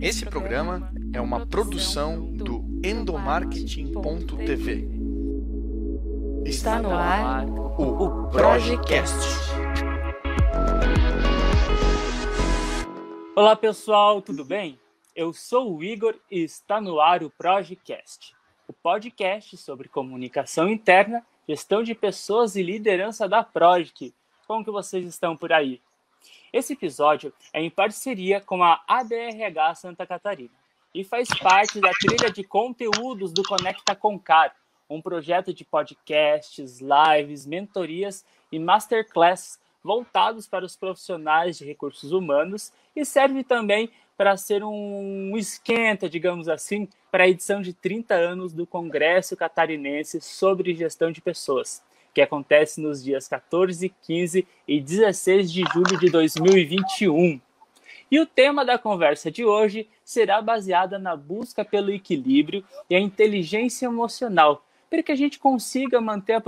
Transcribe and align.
Esse 0.00 0.24
programa 0.24 0.92
é 1.12 1.20
uma 1.20 1.44
produção 1.44 2.32
do 2.32 2.64
endomarketing.tv. 2.84 4.88
Está 6.44 6.80
no 6.80 6.92
ar 6.92 7.44
o 7.48 8.28
Projecast. 8.28 9.16
Olá 13.34 13.56
pessoal, 13.56 14.22
tudo 14.22 14.44
bem? 14.44 14.78
Eu 15.16 15.32
sou 15.32 15.76
o 15.76 15.82
Igor 15.82 16.14
e 16.30 16.44
está 16.44 16.80
no 16.80 17.00
ar 17.00 17.24
o 17.24 17.30
Projecast, 17.30 18.36
o 18.68 18.72
podcast 18.72 19.56
sobre 19.56 19.88
comunicação 19.88 20.68
interna, 20.68 21.26
gestão 21.48 21.82
de 21.82 21.96
pessoas 21.96 22.54
e 22.54 22.62
liderança 22.62 23.28
da 23.28 23.42
Projic. 23.42 24.14
Como 24.46 24.64
que 24.64 24.70
vocês 24.70 25.04
estão 25.04 25.36
por 25.36 25.52
aí? 25.52 25.80
Esse 26.52 26.72
episódio 26.72 27.32
é 27.52 27.60
em 27.60 27.70
parceria 27.70 28.40
com 28.40 28.62
a 28.62 28.82
ABRH 28.88 29.74
Santa 29.74 30.06
Catarina 30.06 30.50
e 30.94 31.04
faz 31.04 31.28
parte 31.28 31.80
da 31.80 31.90
trilha 31.90 32.30
de 32.30 32.42
conteúdos 32.42 33.32
do 33.32 33.42
Conecta 33.42 33.94
Concar, 33.94 34.54
um 34.88 35.02
projeto 35.02 35.52
de 35.52 35.64
podcasts, 35.64 36.80
lives, 36.80 37.44
mentorias 37.44 38.24
e 38.50 38.58
masterclass 38.58 39.58
voltados 39.84 40.46
para 40.46 40.64
os 40.64 40.74
profissionais 40.74 41.58
de 41.58 41.66
recursos 41.66 42.12
humanos 42.12 42.72
e 42.96 43.04
serve 43.04 43.44
também 43.44 43.90
para 44.16 44.36
ser 44.36 44.64
um 44.64 45.36
esquenta, 45.36 46.08
digamos 46.08 46.48
assim, 46.48 46.88
para 47.10 47.24
a 47.24 47.28
edição 47.28 47.60
de 47.60 47.72
30 47.72 48.14
anos 48.14 48.52
do 48.52 48.66
Congresso 48.66 49.36
Catarinense 49.36 50.20
sobre 50.20 50.74
Gestão 50.74 51.12
de 51.12 51.20
Pessoas 51.20 51.82
que 52.18 52.22
acontece 52.22 52.80
nos 52.80 53.04
dias 53.04 53.28
14, 53.28 53.94
15 54.02 54.44
e 54.66 54.80
16 54.80 55.52
de 55.52 55.62
julho 55.72 55.96
de 56.00 56.10
2021. 56.10 57.40
E 58.10 58.18
o 58.18 58.26
tema 58.26 58.64
da 58.64 58.76
conversa 58.76 59.30
de 59.30 59.44
hoje 59.44 59.88
será 60.04 60.42
baseada 60.42 60.98
na 60.98 61.14
busca 61.14 61.64
pelo 61.64 61.92
equilíbrio 61.92 62.64
e 62.90 62.96
a 62.96 63.00
inteligência 63.00 63.86
emocional, 63.86 64.64
para 64.90 65.00
que 65.00 65.12
a 65.12 65.14
gente 65.14 65.38
consiga 65.38 66.00
manter 66.00 66.42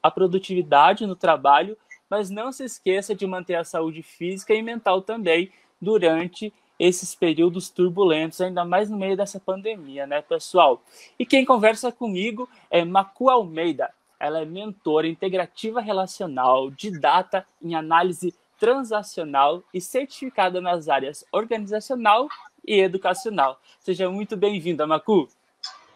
a, 0.00 0.10
produtividade 0.12 1.04
no 1.08 1.16
trabalho, 1.16 1.76
mas 2.08 2.30
não 2.30 2.52
se 2.52 2.62
esqueça 2.62 3.12
de 3.12 3.26
manter 3.26 3.56
a 3.56 3.64
saúde 3.64 4.04
física 4.04 4.54
e 4.54 4.62
mental 4.62 5.02
também 5.02 5.50
durante 5.82 6.54
esses 6.78 7.16
períodos 7.16 7.68
turbulentos, 7.68 8.40
ainda 8.40 8.64
mais 8.64 8.88
no 8.88 8.96
meio 8.96 9.16
dessa 9.16 9.40
pandemia, 9.40 10.06
né, 10.06 10.22
pessoal? 10.22 10.84
E 11.18 11.26
quem 11.26 11.44
conversa 11.44 11.90
comigo 11.90 12.48
é 12.70 12.84
Macu 12.84 13.28
Almeida, 13.28 13.90
ela 14.18 14.40
é 14.40 14.44
mentora 14.44 15.06
integrativa 15.06 15.80
relacional, 15.80 16.70
didata 16.70 17.46
em 17.62 17.74
análise 17.74 18.34
transacional 18.58 19.62
e 19.72 19.80
certificada 19.80 20.60
nas 20.60 20.88
áreas 20.88 21.24
organizacional 21.30 22.28
e 22.66 22.80
educacional. 22.80 23.60
Seja 23.80 24.10
muito 24.10 24.36
bem-vinda, 24.36 24.86
Macu. 24.86 25.28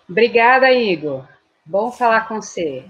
Obrigada, 0.09 0.71
Igor. 0.73 1.27
Bom 1.65 1.91
falar 1.91 2.29
com 2.29 2.41
você. 2.41 2.85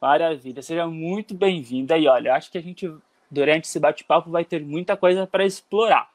Maravilha, 0.00 0.62
seja 0.62 0.86
muito 0.86 1.34
bem-vinda. 1.34 1.96
E 1.96 2.06
olha, 2.06 2.34
acho 2.34 2.50
que 2.50 2.58
a 2.58 2.62
gente, 2.62 2.92
durante 3.30 3.64
esse 3.64 3.80
bate-papo, 3.80 4.30
vai 4.30 4.44
ter 4.44 4.62
muita 4.64 4.96
coisa 4.96 5.26
para 5.26 5.44
explorar. 5.44 6.08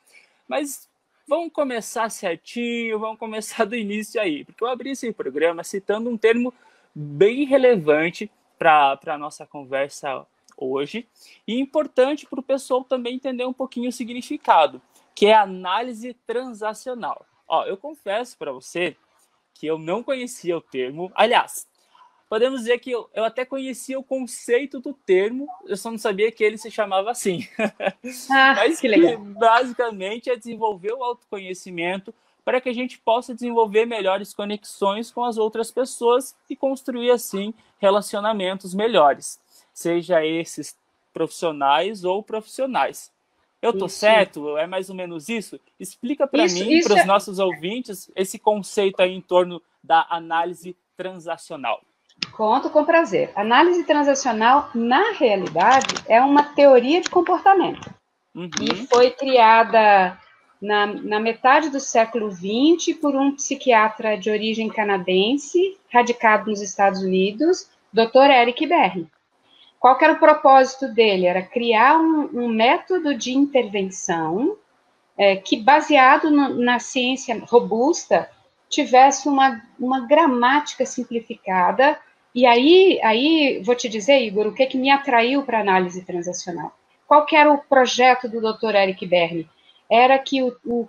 Mas 0.48 0.88
vamos 1.28 1.52
começar 1.52 2.10
certinho, 2.10 3.00
vamos 3.00 3.18
começar 3.18 3.66
do 3.66 3.76
início 3.76 4.22
aí, 4.22 4.46
porque 4.46 4.64
eu 4.64 4.68
abri 4.68 4.92
esse 4.92 5.12
programa 5.12 5.64
citando 5.64 6.10
um 6.10 6.18
termo 6.18 6.54
bem 6.94 7.46
relevante 7.46 8.30
para 8.64 9.16
a 9.16 9.18
nossa 9.18 9.46
conversa 9.46 10.26
hoje 10.58 11.06
e 11.46 11.60
importante 11.60 12.26
para 12.26 12.40
o 12.40 12.44
pessoal 12.44 12.84
também 12.84 13.16
entender 13.16 13.46
um 13.46 13.52
pouquinho 13.52 13.90
o 13.90 13.92
significado, 13.92 14.82
que 15.14 15.26
é 15.26 15.34
análise 15.34 16.14
transacional. 16.26 17.26
Ó, 17.46 17.66
eu 17.66 17.76
confesso 17.76 18.38
para 18.38 18.54
você 18.54 18.96
que 19.54 19.68
eu 19.68 19.78
não 19.78 20.02
conhecia 20.02 20.58
o 20.58 20.62
termo. 20.62 21.12
Aliás, 21.14 21.68
podemos 22.30 22.62
dizer 22.62 22.80
que 22.80 22.92
eu, 22.92 23.10
eu, 23.14 23.26
até 23.26 23.44
conhecia 23.44 24.00
o 24.00 24.04
conceito 24.04 24.80
do 24.80 24.94
termo, 24.94 25.46
eu 25.66 25.76
só 25.76 25.92
não 25.92 25.98
sabia 25.98 26.32
que 26.32 26.44
ele 26.44 26.58
se 26.58 26.72
chamava 26.72 27.12
assim. 27.12 27.48
Ah, 28.32 28.54
Mas 28.56 28.80
que, 28.80 28.88
legal. 28.88 29.18
basicamente 29.18 30.30
é 30.30 30.38
desenvolver 30.38 30.94
o 30.94 31.04
autoconhecimento 31.04 32.14
para 32.46 32.60
que 32.60 32.70
a 32.70 32.74
gente 32.74 32.98
possa 33.00 33.34
desenvolver 33.34 33.86
melhores 33.86 34.34
conexões 34.34 35.12
com 35.12 35.24
as 35.24 35.38
outras 35.38 35.72
pessoas 35.72 36.36
e 36.50 36.56
construir 36.56 37.12
assim 37.12 37.54
relacionamentos 37.80 38.74
melhores, 38.74 39.40
seja 39.74 40.26
esses 40.26 40.78
profissionais 41.14 42.04
ou 42.04 42.24
profissionais. 42.24 43.12
Eu 43.62 43.72
tô 43.72 43.86
isso. 43.86 44.00
certo? 44.00 44.58
É 44.58 44.68
mais 44.68 44.90
ou 44.90 44.96
menos 44.96 45.30
isso? 45.30 45.58
Explica 45.80 46.28
para 46.28 46.44
mim, 46.46 46.82
para 46.82 46.94
os 46.94 47.00
é... 47.00 47.06
nossos 47.06 47.40
ouvintes, 47.40 48.12
esse 48.14 48.38
conceito 48.38 49.00
aí 49.00 49.14
em 49.14 49.22
torno 49.22 49.62
da 49.82 50.06
análise 50.10 50.76
transacional. 50.98 51.82
Conto 52.34 52.70
com 52.70 52.84
prazer. 52.84 53.32
Análise 53.36 53.84
transacional, 53.86 54.70
na 54.74 55.12
realidade, 55.12 55.96
é 56.08 56.20
uma 56.22 56.44
teoria 56.44 57.00
de 57.00 57.10
comportamento. 57.10 57.90
Uhum. 58.36 58.50
E 58.62 58.88
foi 58.88 59.12
criada 59.12 60.20
na, 60.64 60.86
na 60.86 61.20
metade 61.20 61.70
do 61.70 61.80
século 61.82 62.32
XX 62.32 62.98
por 62.98 63.14
um 63.14 63.36
psiquiatra 63.36 64.18
de 64.18 64.32
origem 64.32 64.70
canadense, 64.70 65.78
radicado 65.92 66.50
nos 66.50 66.62
Estados 66.62 67.02
Unidos, 67.02 67.70
Dr. 67.92 68.32
Eric 68.32 68.66
Berry. 68.66 69.06
Qual 69.78 69.98
era 70.02 70.14
o 70.14 70.20
propósito 70.20 70.88
dele? 70.88 71.26
Era 71.26 71.42
criar 71.42 72.00
um, 72.00 72.30
um 72.34 72.48
método 72.48 73.14
de 73.14 73.34
intervenção 73.34 74.56
é, 75.18 75.36
que, 75.36 75.58
baseado 75.58 76.32
no, 76.32 76.56
na 76.56 76.80
ciência 76.80 77.38
robusta, 77.46 78.30
tivesse 78.70 79.28
uma, 79.28 79.62
uma 79.78 80.08
gramática 80.08 80.86
simplificada. 80.86 82.00
E 82.34 82.46
aí, 82.46 83.02
aí, 83.04 83.62
vou 83.66 83.76
te 83.76 83.90
dizer, 83.90 84.22
Igor, 84.22 84.48
o 84.48 84.54
que, 84.54 84.66
que 84.66 84.78
me 84.78 84.90
atraiu 84.90 85.44
para 85.44 85.58
a 85.58 85.62
análise 85.62 86.06
transacional? 86.06 86.74
Qual 87.06 87.26
era 87.34 87.52
o 87.52 87.58
projeto 87.58 88.30
do 88.30 88.40
Dr. 88.40 88.76
Eric 88.76 89.06
Berry? 89.06 89.50
Era 89.90 90.18
que 90.18 90.42
o, 90.42 90.56
o, 90.66 90.88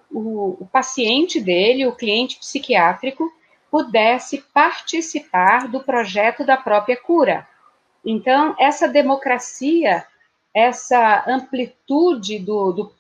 o, 0.60 0.69
paciente 0.72 1.41
dele, 1.41 1.87
o 1.87 1.94
cliente 1.94 2.38
psiquiátrico, 2.38 3.31
pudesse 3.71 4.44
participar 4.53 5.69
do 5.69 5.81
projeto 5.81 6.44
da 6.44 6.56
própria 6.56 6.97
cura. 6.97 7.47
Então, 8.05 8.55
essa 8.59 8.87
democracia, 8.87 10.05
essa 10.55 11.25
amplitude 11.27 12.38
do, 12.38 12.72
do, 12.72 12.93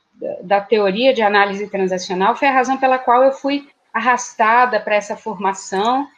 da 0.42 0.60
teoria 0.60 1.14
de 1.14 1.22
análise 1.22 1.68
transacional 1.68 2.34
foi 2.34 2.48
a 2.48 2.52
razão 2.52 2.76
pela 2.76 2.98
qual 2.98 3.22
eu 3.22 3.32
fui 3.32 3.68
arrastada 3.92 4.80
para 4.80 4.96
essa 4.96 5.16
formação, 5.16 6.08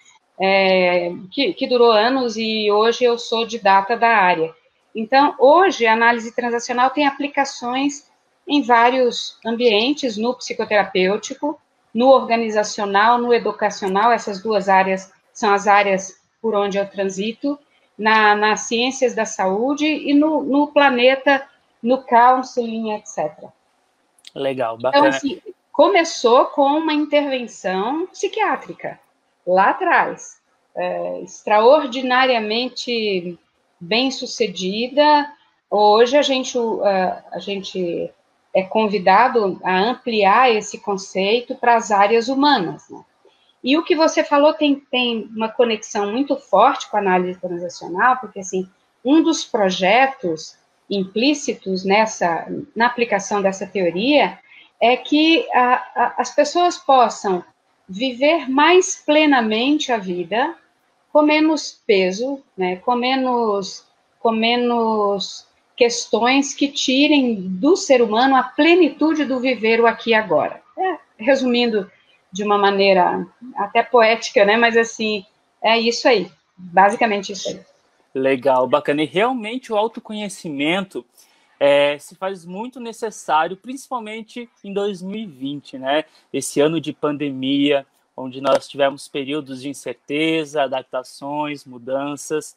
é, 0.41 1.13
que, 1.31 1.53
que 1.53 1.67
durou 1.67 1.91
anos 1.91 2.37
e 2.37 2.71
hoje 2.71 3.05
eu 3.05 3.19
sou 3.19 3.47
didata 3.47 3.97
da 3.97 4.09
área. 4.09 4.55
Então, 4.95 5.35
hoje, 5.39 5.87
a 5.87 5.93
análise 5.93 6.35
transacional 6.35 6.89
tem 6.89 7.07
aplicações 7.07 8.11
em 8.47 8.63
vários 8.63 9.39
ambientes, 9.45 10.17
no 10.17 10.35
psicoterapêutico, 10.35 11.61
no 11.93 12.09
organizacional, 12.09 13.19
no 13.19 13.33
educacional, 13.33 14.13
essas 14.13 14.43
duas 14.43 14.69
áreas 14.69 15.13
são 15.33 15.53
as 15.53 15.67
áreas 15.67 16.21
por 16.41 16.55
onde 16.55 16.79
eu 16.79 16.89
transito, 16.89 17.59
na, 17.99 18.37
nas 18.37 18.61
ciências 18.61 19.15
da 19.15 19.25
saúde 19.25 19.87
e 19.87 20.15
no, 20.15 20.43
no 20.43 20.69
planeta, 20.69 21.47
no 21.83 22.03
counseling, 22.03 22.93
etc. 22.93 23.33
Legal, 24.35 24.77
então, 24.79 24.83
bacana. 24.83 25.09
Então, 25.09 25.17
assim, 25.17 25.41
começou 25.73 26.45
com 26.47 26.79
uma 26.79 26.93
intervenção 26.93 28.07
psiquiátrica, 28.09 29.01
lá 29.47 29.71
atrás, 29.71 30.41
é, 30.75 31.21
extraordinariamente 31.23 33.39
bem 33.81 34.11
sucedida. 34.11 35.33
Hoje 35.71 36.17
a 36.17 36.23
gente, 36.23 36.59
a 37.33 37.39
gente 37.39 38.11
é 38.57 38.63
convidado 38.63 39.61
a 39.63 39.79
ampliar 39.79 40.51
esse 40.51 40.79
conceito 40.79 41.55
para 41.57 41.77
as 41.77 41.91
áreas 41.91 42.27
humanas. 42.29 42.89
Né? 42.89 43.05
E 43.63 43.77
o 43.77 43.85
que 43.85 43.95
você 43.95 44.25
falou 44.25 44.55
tem, 44.55 44.77
tem 44.91 45.31
uma 45.37 45.51
conexão 45.51 46.11
muito 46.11 46.37
forte 46.39 46.89
com 46.89 46.97
a 46.97 47.01
análise 47.01 47.39
transacional, 47.39 48.17
porque 48.17 48.41
assim, 48.41 48.67
um 49.05 49.23
dos 49.23 49.45
projetos 49.45 50.57
implícitos 50.89 51.85
nessa 51.85 52.47
na 52.75 52.87
aplicação 52.87 53.43
dessa 53.43 53.67
teoria 53.67 54.39
é 54.81 54.97
que 54.97 55.47
a, 55.53 55.75
a, 55.95 56.15
as 56.17 56.35
pessoas 56.35 56.79
possam 56.79 57.45
viver 57.87 58.49
mais 58.49 58.97
plenamente 59.05 59.93
a 59.93 59.99
vida, 59.99 60.55
com 61.13 61.21
menos 61.21 61.79
peso, 61.87 62.43
né, 62.57 62.77
com 62.77 62.95
menos 62.95 63.85
com 64.19 64.33
menos 64.33 65.47
questões 65.77 66.55
que 66.55 66.69
tirem 66.69 67.35
do 67.35 67.77
ser 67.77 68.01
humano 68.01 68.35
a 68.35 68.43
plenitude 68.43 69.25
do 69.25 69.39
viver 69.39 69.81
o 69.81 69.87
aqui 69.87 70.11
e 70.11 70.15
agora. 70.15 70.63
É, 70.79 70.99
resumindo 71.19 71.91
de 72.33 72.43
uma 72.43 72.59
maneira 72.59 73.27
até 73.57 73.83
poética, 73.83 74.45
né? 74.45 74.57
Mas 74.57 74.77
assim, 74.77 75.25
é 75.63 75.79
isso 75.79 76.09
aí. 76.09 76.31
Basicamente 76.57 77.33
isso 77.33 77.49
aí. 77.49 77.61
Legal, 78.15 78.67
bacana. 78.67 79.03
E 79.03 79.07
realmente 79.07 79.73
o 79.73 79.77
autoconhecimento 79.77 81.05
é, 81.61 81.99
se 81.99 82.15
faz 82.15 82.45
muito 82.45 82.81
necessário, 82.81 83.57
principalmente 83.57 84.49
em 84.65 84.73
2020, 84.73 85.79
né? 85.79 86.05
Esse 86.33 86.61
ano 86.61 86.81
de 86.81 86.93
pandemia, 86.93 87.87
onde 88.17 88.41
nós 88.41 88.67
tivemos 88.67 89.09
períodos 89.09 89.61
de 89.61 89.69
incerteza, 89.69 90.63
adaptações, 90.63 91.65
mudanças. 91.65 92.57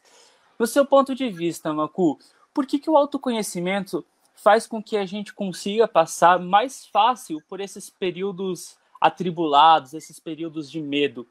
No 0.58 0.66
seu 0.66 0.84
ponto 0.84 1.14
de 1.14 1.28
vista, 1.30 1.72
Macu, 1.72 2.18
por 2.52 2.66
que, 2.66 2.78
que 2.78 2.90
o 2.90 2.96
autoconhecimento 2.96 4.04
faz 4.34 4.66
com 4.66 4.82
que 4.82 4.96
a 4.96 5.04
gente 5.04 5.34
consiga 5.34 5.86
passar 5.86 6.38
mais 6.38 6.86
fácil 6.86 7.42
por 7.48 7.60
esses 7.60 7.90
períodos 7.90 8.76
atribulados, 9.00 9.94
esses 9.94 10.18
períodos 10.18 10.70
de 10.70 10.80
medo? 10.80 11.26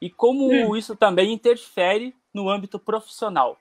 E 0.00 0.10
como 0.10 0.48
hum. 0.48 0.76
isso 0.76 0.94
também 0.94 1.32
interfere 1.32 2.14
no 2.32 2.48
âmbito 2.48 2.78
profissional? 2.78 3.58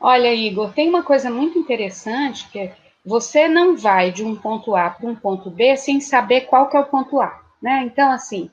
Olha, 0.00 0.32
Igor, 0.34 0.72
tem 0.72 0.88
uma 0.88 1.02
coisa 1.02 1.30
muito 1.30 1.58
interessante 1.58 2.48
que 2.50 2.70
você 3.04 3.48
não 3.48 3.76
vai 3.76 4.10
de 4.10 4.24
um 4.24 4.36
ponto 4.36 4.76
A 4.76 4.90
para 4.90 5.08
um 5.08 5.14
ponto 5.14 5.48
B 5.48 5.76
sem 5.76 6.00
saber 6.00 6.42
qual 6.42 6.68
que 6.68 6.76
é 6.76 6.80
o 6.80 6.86
ponto 6.86 7.20
A, 7.20 7.40
né? 7.62 7.82
Então, 7.84 8.10
assim, 8.10 8.50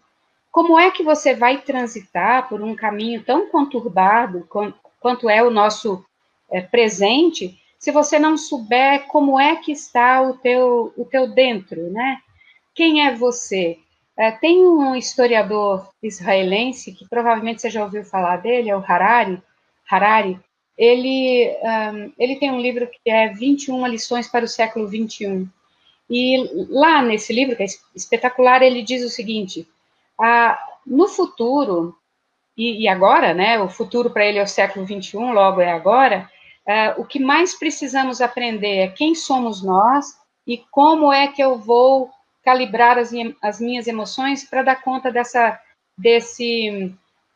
como 0.51 0.79
é 0.79 0.91
que 0.91 1.03
você 1.03 1.35
vai 1.35 1.61
transitar 1.61 2.47
por 2.47 2.61
um 2.61 2.75
caminho 2.75 3.23
tão 3.23 3.49
conturbado 3.49 4.47
quanto 4.99 5.29
é 5.29 5.43
o 5.43 5.49
nosso 5.49 6.05
é, 6.53 6.61
presente, 6.61 7.59
se 7.79 7.91
você 7.91 8.17
não 8.17 8.37
souber 8.37 9.07
como 9.07 9.39
é 9.39 9.57
que 9.57 9.71
está 9.71 10.21
o 10.21 10.37
teu, 10.37 10.93
o 10.95 11.03
teu 11.03 11.27
dentro, 11.27 11.89
né? 11.91 12.19
Quem 12.73 13.05
é 13.05 13.13
você? 13.13 13.77
É, 14.15 14.31
tem 14.31 14.65
um 14.65 14.95
historiador 14.95 15.89
israelense 16.01 16.93
que 16.93 17.07
provavelmente 17.09 17.61
você 17.61 17.69
já 17.69 17.83
ouviu 17.83 18.05
falar 18.05 18.37
dele, 18.37 18.69
é 18.69 18.77
o 18.77 18.83
Harari. 18.85 19.41
Harari, 19.89 20.39
ele, 20.77 21.49
um, 21.63 22.13
ele 22.17 22.35
tem 22.35 22.51
um 22.51 22.61
livro 22.61 22.87
que 22.87 23.09
é 23.09 23.29
21 23.29 23.87
lições 23.87 24.27
para 24.27 24.45
o 24.45 24.47
século 24.47 24.87
21. 24.87 25.49
E 26.09 26.67
lá 26.69 27.01
nesse 27.01 27.33
livro, 27.33 27.55
que 27.55 27.63
é 27.63 27.67
espetacular, 27.95 28.61
ele 28.61 28.83
diz 28.83 29.03
o 29.03 29.09
seguinte: 29.09 29.67
no 30.85 31.07
futuro, 31.07 31.95
e, 32.55 32.83
e, 32.83 32.87
agora, 32.87 33.33
né, 33.33 33.59
o 33.59 33.67
futuro 33.67 34.11
para 34.11 34.25
ele 34.25 34.37
é 34.37 34.43
o 34.43 34.47
século 34.47 34.85
21, 34.85 35.33
logo 35.33 35.59
é 35.59 35.71
agora, 35.71 36.29
ah, 36.67 36.95
o 36.97 37.05
que 37.05 37.19
mais 37.19 37.57
precisamos 37.57 38.21
aprender 38.21 38.77
é 38.77 38.87
quem 38.87 39.15
somos 39.15 39.61
nós 39.63 40.17
e 40.47 40.57
como 40.71 41.11
é 41.11 41.27
que 41.27 41.43
eu 41.43 41.57
vou 41.57 42.09
calibrar 42.43 42.97
as, 42.97 43.11
as 43.41 43.59
minhas 43.59 43.87
emoções 43.87 44.43
para 44.43 44.63
dar 44.63 44.81
conta 44.81 45.11
dessa, 45.11 45.59
desse 45.97 46.93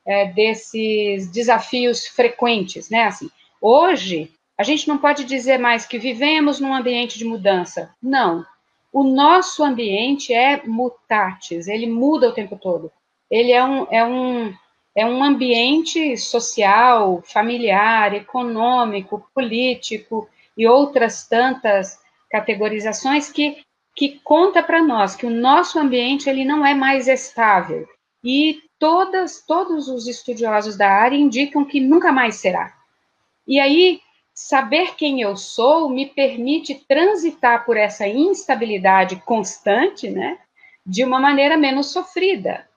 é, 0.07 0.25
desses 0.25 1.29
desafios 1.29 2.07
frequentes, 2.07 2.89
né? 2.89 3.03
Assim, 3.03 3.29
hoje 3.61 4.31
a 4.57 4.63
gente 4.63 4.87
não 4.87 4.97
pode 4.97 5.25
dizer 5.25 5.59
mais 5.59 5.85
que 5.85 5.99
vivemos 5.99 6.59
num 6.59 6.73
ambiente 6.73 7.17
de 7.19 7.25
mudança. 7.25 7.93
Não. 8.01 8.45
O 8.91 9.03
nosso 9.03 9.63
ambiente 9.63 10.33
é 10.33 10.65
mutatis, 10.65 11.67
ele 11.67 11.85
muda 11.85 12.29
o 12.29 12.33
tempo 12.33 12.57
todo. 12.57 12.89
Ele 13.29 13.51
é 13.51 13.63
um, 13.63 13.87
é 13.91 14.03
um, 14.05 14.53
é 14.97 15.05
um 15.05 15.23
ambiente 15.23 16.17
social, 16.17 17.21
familiar, 17.23 18.15
econômico, 18.15 19.29
político 19.31 20.27
e 20.57 20.65
outras 20.65 21.27
tantas 21.27 21.99
categorizações 22.31 23.31
que, 23.31 23.63
que 23.95 24.19
conta 24.23 24.63
para 24.63 24.81
nós 24.81 25.15
que 25.15 25.27
o 25.27 25.29
nosso 25.29 25.77
ambiente 25.77 26.27
ele 26.27 26.43
não 26.43 26.65
é 26.65 26.73
mais 26.73 27.07
estável. 27.07 27.87
E 28.23 28.59
todas, 28.79 29.45
todos 29.45 29.87
os 29.87 30.07
estudiosos 30.07 30.75
da 30.75 30.89
área 30.89 31.15
indicam 31.15 31.63
que 31.63 31.79
nunca 31.79 32.11
mais 32.11 32.37
será. 32.37 32.73
E 33.47 33.59
aí, 33.59 34.01
saber 34.33 34.95
quem 34.95 35.21
eu 35.21 35.37
sou 35.37 35.91
me 35.91 36.07
permite 36.07 36.73
transitar 36.87 37.67
por 37.67 37.77
essa 37.77 38.07
instabilidade 38.07 39.17
constante, 39.17 40.09
né, 40.09 40.39
de 40.83 41.03
uma 41.03 41.19
maneira 41.19 41.55
menos 41.55 41.91
sofrida. 41.91 42.67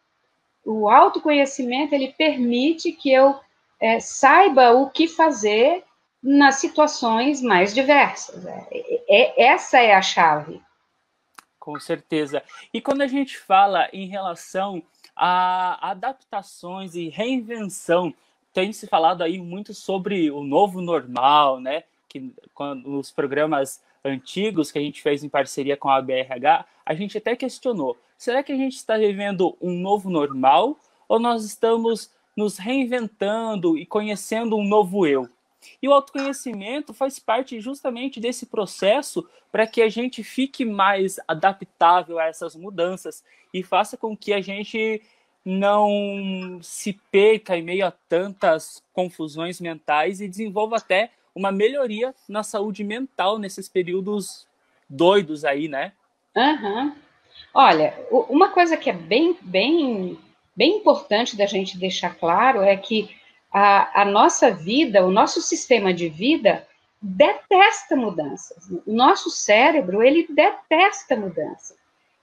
O 0.64 0.88
autoconhecimento 0.88 1.94
ele 1.94 2.12
permite 2.12 2.92
que 2.92 3.12
eu 3.12 3.38
é, 3.80 3.98
saiba 4.00 4.72
o 4.72 4.90
que 4.90 5.08
fazer 5.08 5.84
nas 6.22 6.56
situações 6.56 7.40
mais 7.40 7.74
diversas. 7.74 8.44
É, 8.44 9.02
é, 9.08 9.42
essa 9.44 9.78
é 9.78 9.94
a 9.94 10.02
chave. 10.02 10.60
Com 11.58 11.78
certeza. 11.78 12.42
E 12.72 12.80
quando 12.80 13.02
a 13.02 13.06
gente 13.06 13.38
fala 13.38 13.88
em 13.92 14.06
relação 14.06 14.82
a 15.22 15.90
adaptações 15.90 16.94
e 16.94 17.10
reinvenção. 17.10 18.14
Tem 18.54 18.72
se 18.72 18.86
falado 18.86 19.22
aí 19.22 19.38
muito 19.38 19.74
sobre 19.74 20.30
o 20.30 20.42
novo 20.42 20.80
normal, 20.80 21.60
né? 21.60 21.84
Que 22.08 22.34
quando, 22.54 22.88
nos 22.88 23.10
programas 23.10 23.82
antigos 24.02 24.72
que 24.72 24.78
a 24.78 24.82
gente 24.82 25.02
fez 25.02 25.22
em 25.22 25.28
parceria 25.28 25.76
com 25.76 25.90
a 25.90 26.00
BRH, 26.00 26.64
a 26.86 26.94
gente 26.94 27.18
até 27.18 27.36
questionou: 27.36 27.98
será 28.20 28.42
que 28.42 28.52
a 28.52 28.56
gente 28.56 28.76
está 28.76 28.98
vivendo 28.98 29.56
um 29.62 29.72
novo 29.80 30.10
normal 30.10 30.78
ou 31.08 31.18
nós 31.18 31.42
estamos 31.42 32.12
nos 32.36 32.58
reinventando 32.58 33.78
e 33.78 33.86
conhecendo 33.86 34.58
um 34.58 34.64
novo 34.64 35.06
eu? 35.06 35.26
E 35.80 35.88
o 35.88 35.92
autoconhecimento 35.92 36.92
faz 36.92 37.18
parte 37.18 37.58
justamente 37.60 38.20
desse 38.20 38.44
processo 38.44 39.26
para 39.50 39.66
que 39.66 39.80
a 39.80 39.88
gente 39.88 40.22
fique 40.22 40.66
mais 40.66 41.18
adaptável 41.26 42.18
a 42.18 42.26
essas 42.26 42.54
mudanças 42.54 43.24
e 43.54 43.62
faça 43.62 43.96
com 43.96 44.14
que 44.14 44.34
a 44.34 44.40
gente 44.42 45.00
não 45.42 46.60
se 46.60 46.92
perca 47.10 47.56
em 47.56 47.62
meio 47.62 47.86
a 47.86 47.90
tantas 47.90 48.82
confusões 48.92 49.62
mentais 49.62 50.20
e 50.20 50.28
desenvolva 50.28 50.76
até 50.76 51.10
uma 51.34 51.50
melhoria 51.50 52.14
na 52.28 52.42
saúde 52.42 52.84
mental 52.84 53.38
nesses 53.38 53.66
períodos 53.66 54.46
doidos 54.86 55.42
aí, 55.42 55.68
né? 55.68 55.94
Uhum. 56.36 56.92
Olha, 57.52 57.94
uma 58.10 58.50
coisa 58.50 58.76
que 58.76 58.88
é 58.88 58.92
bem, 58.92 59.36
bem, 59.40 60.18
bem 60.54 60.76
importante 60.76 61.36
da 61.36 61.46
gente 61.46 61.78
deixar 61.78 62.14
claro 62.14 62.62
é 62.62 62.76
que 62.76 63.10
a, 63.52 64.02
a 64.02 64.04
nossa 64.04 64.50
vida, 64.50 65.04
o 65.04 65.10
nosso 65.10 65.40
sistema 65.40 65.92
de 65.92 66.08
vida 66.08 66.66
detesta 67.02 67.96
mudanças. 67.96 68.68
O 68.86 68.92
nosso 68.92 69.30
cérebro, 69.30 70.02
ele 70.02 70.26
detesta 70.28 71.16
mudança. 71.16 71.74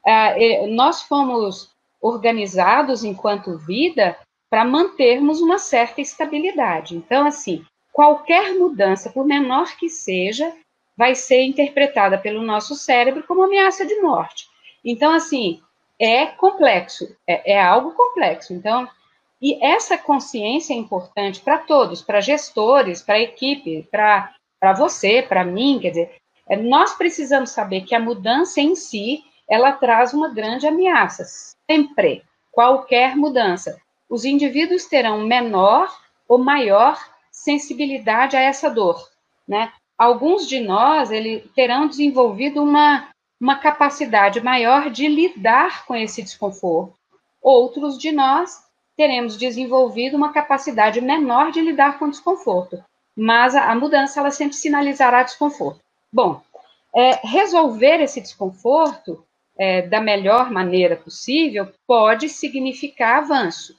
Uh, 0.05 0.67
nós 0.67 1.01
fomos 1.01 1.71
organizados 2.01 3.03
enquanto 3.03 3.57
vida 3.57 4.17
para 4.49 4.63
mantermos 4.63 5.41
uma 5.41 5.57
certa 5.57 5.99
estabilidade. 5.99 6.95
Então, 6.95 7.25
assim, 7.25 7.65
qualquer 7.91 8.53
mudança, 8.53 9.09
por 9.09 9.25
menor 9.25 9.75
que 9.75 9.89
seja, 9.89 10.53
vai 10.95 11.15
ser 11.15 11.41
interpretada 11.43 12.17
pelo 12.17 12.41
nosso 12.41 12.75
cérebro 12.75 13.23
como 13.23 13.43
ameaça 13.43 13.85
de 13.85 13.99
morte. 13.99 14.47
Então, 14.83 15.13
assim, 15.13 15.62
é 16.00 16.27
complexo, 16.27 17.15
é, 17.25 17.53
é 17.53 17.62
algo 17.62 17.91
complexo. 17.91 18.53
Então, 18.53 18.88
e 19.41 19.63
essa 19.63 19.98
consciência 19.98 20.74
é 20.74 20.77
importante 20.77 21.39
para 21.41 21.60
todos, 21.60 22.01
para 22.01 22.22
gestores, 22.22 23.01
para 23.01 23.15
a 23.15 23.22
equipe, 23.22 23.88
para 23.91 24.74
você, 24.75 25.22
para 25.22 25.43
mim, 25.43 25.79
quer 25.79 25.89
dizer, 25.89 26.15
é, 26.50 26.55
nós 26.55 26.96
precisamos 26.96 27.51
saber 27.51 27.81
que 27.81 27.93
a 27.93 28.00
mudança 28.00 28.60
em 28.62 28.75
si, 28.75 29.24
ela 29.48 29.72
traz 29.72 30.13
uma 30.13 30.29
grande 30.29 30.67
ameaça, 30.67 31.24
sempre, 31.69 32.24
qualquer 32.51 33.15
mudança. 33.15 33.79
Os 34.10 34.25
indivíduos 34.25 34.86
terão 34.86 35.25
menor 35.25 35.96
ou 36.27 36.38
maior 36.38 36.98
sensibilidade 37.31 38.36
a 38.36 38.41
essa 38.41 38.69
dor, 38.69 39.07
né? 39.48 39.72
Alguns 39.98 40.48
de 40.48 40.60
nós 40.60 41.12
ele, 41.12 41.50
terão 41.55 41.88
desenvolvido 41.88 42.63
uma, 42.63 43.07
uma 43.39 43.58
capacidade 43.58 44.41
maior 44.41 44.89
de 44.89 45.08
lidar 45.08 45.86
com 45.86 45.96
esse 45.96 46.22
desconforto. 46.24 46.96
Outros 47.41 47.98
de 47.98 48.12
nós 48.12 48.63
teremos 48.96 49.38
desenvolvido 49.38 50.17
uma 50.17 50.34
capacidade 50.34 51.00
menor 51.00 51.51
de 51.51 51.62
lidar 51.62 52.00
com 52.00 52.10
desconforto, 52.10 52.84
mas 53.15 53.56
a, 53.56 53.72
a 53.72 53.75
mudança 53.75 54.20
ela 54.20 54.32
sempre 54.32 54.56
sinalizará 54.56 55.24
desconforto. 55.24 55.79
Bom, 56.12 56.41
é, 56.96 57.20
resolver 57.24 58.01
esse 58.01 58.20
desconforto 58.20 59.24
é, 59.58 59.84
da 59.84 60.01
melhor 60.01 60.51
maneira 60.51 60.96
possível 60.96 61.72
pode 61.86 62.27
significar 62.29 63.20
avanço. 63.20 63.75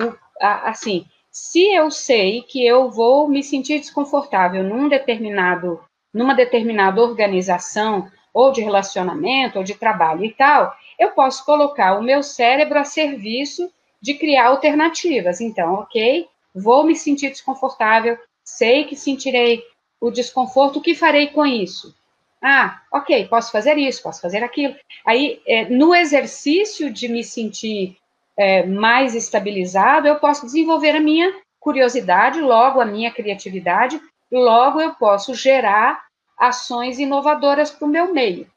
O, 0.00 0.14
a, 0.40 0.70
assim, 0.70 1.04
se 1.30 1.72
eu 1.72 1.90
sei 1.90 2.42
que 2.42 2.64
eu 2.64 2.90
vou 2.90 3.28
me 3.28 3.42
sentir 3.42 3.80
desconfortável 3.80 4.62
num 4.62 4.88
determinado, 4.88 5.80
numa 6.12 6.34
determinada 6.34 7.02
organização, 7.02 8.10
ou 8.32 8.50
de 8.52 8.62
relacionamento, 8.62 9.58
ou 9.58 9.64
de 9.64 9.74
trabalho 9.74 10.24
e 10.24 10.32
tal, 10.32 10.74
eu 10.98 11.10
posso 11.10 11.44
colocar 11.44 11.98
o 11.98 12.02
meu 12.02 12.22
cérebro 12.22 12.78
a 12.78 12.84
serviço 12.84 13.70
de 14.00 14.14
criar 14.14 14.46
alternativas. 14.46 15.40
Então, 15.40 15.74
ok, 15.74 16.26
vou 16.54 16.84
me 16.84 16.96
sentir 16.96 17.30
desconfortável, 17.30 18.18
sei 18.44 18.84
que 18.84 18.96
sentirei 18.96 19.62
o 20.00 20.10
desconforto, 20.10 20.78
o 20.78 20.82
que 20.82 20.94
farei 20.94 21.28
com 21.28 21.46
isso? 21.46 21.94
Ah, 22.42 22.82
ok, 22.92 23.28
posso 23.28 23.52
fazer 23.52 23.78
isso, 23.78 24.02
posso 24.02 24.20
fazer 24.20 24.42
aquilo. 24.42 24.74
Aí, 25.06 25.40
é, 25.46 25.68
no 25.68 25.94
exercício 25.94 26.92
de 26.92 27.06
me 27.06 27.22
sentir 27.22 27.96
é, 28.36 28.66
mais 28.66 29.14
estabilizado, 29.14 30.08
eu 30.08 30.16
posso 30.16 30.44
desenvolver 30.44 30.96
a 30.96 31.00
minha 31.00 31.32
curiosidade, 31.60 32.40
logo 32.40 32.80
a 32.80 32.84
minha 32.84 33.12
criatividade, 33.12 34.00
logo 34.30 34.80
eu 34.80 34.94
posso 34.94 35.34
gerar 35.34 36.02
ações 36.42 36.98
inovadoras 36.98 37.70
para 37.70 37.86
o 37.86 37.90
meu 37.90 38.12
meio. 38.12 38.50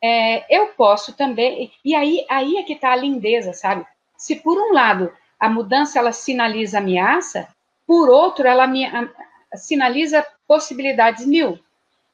É, 0.00 0.56
eu 0.56 0.68
posso 0.68 1.12
também, 1.14 1.72
e 1.84 1.92
aí, 1.92 2.24
aí 2.30 2.56
é 2.58 2.62
que 2.62 2.74
está 2.74 2.92
a 2.92 2.96
lindeza, 2.96 3.52
sabe? 3.52 3.84
Se 4.16 4.36
por 4.36 4.56
um 4.56 4.72
lado 4.72 5.12
a 5.40 5.48
mudança 5.48 5.98
ela 5.98 6.12
sinaliza 6.12 6.78
ameaça, 6.78 7.48
por 7.84 8.08
outro 8.08 8.46
ela 8.46 8.68
me, 8.68 8.86
a, 8.86 9.08
sinaliza 9.56 10.24
possibilidades 10.46 11.26
mil. 11.26 11.58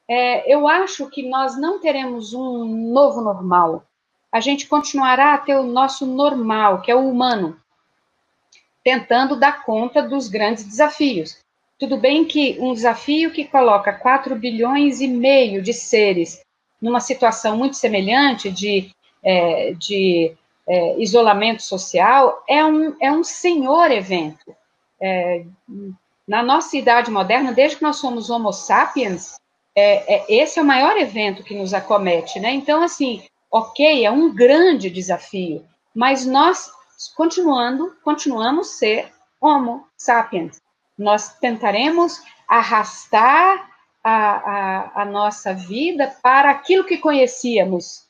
É, 0.07 0.51
eu 0.51 0.67
acho 0.67 1.07
que 1.07 1.29
nós 1.29 1.55
não 1.55 1.79
teremos 1.79 2.33
um 2.33 2.91
novo 2.91 3.21
normal. 3.21 3.85
A 4.31 4.39
gente 4.39 4.67
continuará 4.67 5.35
a 5.35 5.37
ter 5.37 5.55
o 5.55 5.63
nosso 5.63 6.05
normal, 6.07 6.81
que 6.81 6.89
é 6.89 6.95
o 6.95 7.07
humano, 7.07 7.59
tentando 8.83 9.35
dar 9.35 9.63
conta 9.63 10.01
dos 10.01 10.27
grandes 10.27 10.63
desafios. 10.63 11.37
Tudo 11.81 11.97
bem 11.97 12.25
que 12.25 12.57
um 12.59 12.75
desafio 12.75 13.31
que 13.31 13.43
coloca 13.43 13.91
4 13.91 14.35
bilhões 14.35 15.01
e 15.01 15.07
meio 15.07 15.63
de 15.63 15.73
seres 15.73 16.39
numa 16.79 16.99
situação 16.99 17.57
muito 17.57 17.75
semelhante 17.75 18.51
de, 18.51 18.91
é, 19.23 19.73
de 19.73 20.31
é, 20.67 20.99
isolamento 20.99 21.63
social 21.63 22.43
é 22.47 22.63
um, 22.63 22.95
é 23.01 23.11
um 23.11 23.23
senhor 23.23 23.89
evento. 23.89 24.55
É, 25.01 25.43
na 26.27 26.43
nossa 26.43 26.77
idade 26.77 27.09
moderna, 27.09 27.51
desde 27.51 27.77
que 27.77 27.83
nós 27.83 27.95
somos 27.95 28.29
homo 28.29 28.53
sapiens, 28.53 29.39
é, 29.75 30.17
é, 30.17 30.25
esse 30.29 30.59
é 30.59 30.61
o 30.61 30.65
maior 30.65 30.95
evento 30.97 31.43
que 31.43 31.55
nos 31.55 31.73
acomete, 31.73 32.39
né? 32.39 32.51
Então, 32.51 32.83
assim, 32.83 33.23
ok, 33.49 34.05
é 34.05 34.11
um 34.11 34.31
grande 34.31 34.87
desafio, 34.87 35.65
mas 35.95 36.27
nós 36.27 36.71
continuando, 37.15 37.91
continuamos 38.03 38.77
ser 38.77 39.11
homo 39.41 39.87
sapiens 39.97 40.60
nós 41.01 41.33
tentaremos 41.39 42.21
arrastar 42.47 43.69
a, 44.03 44.11
a, 44.13 45.01
a, 45.01 45.05
nossa 45.05 45.53
vida 45.53 46.15
para 46.21 46.51
aquilo 46.51 46.83
que 46.83 46.97
conhecíamos, 46.97 48.07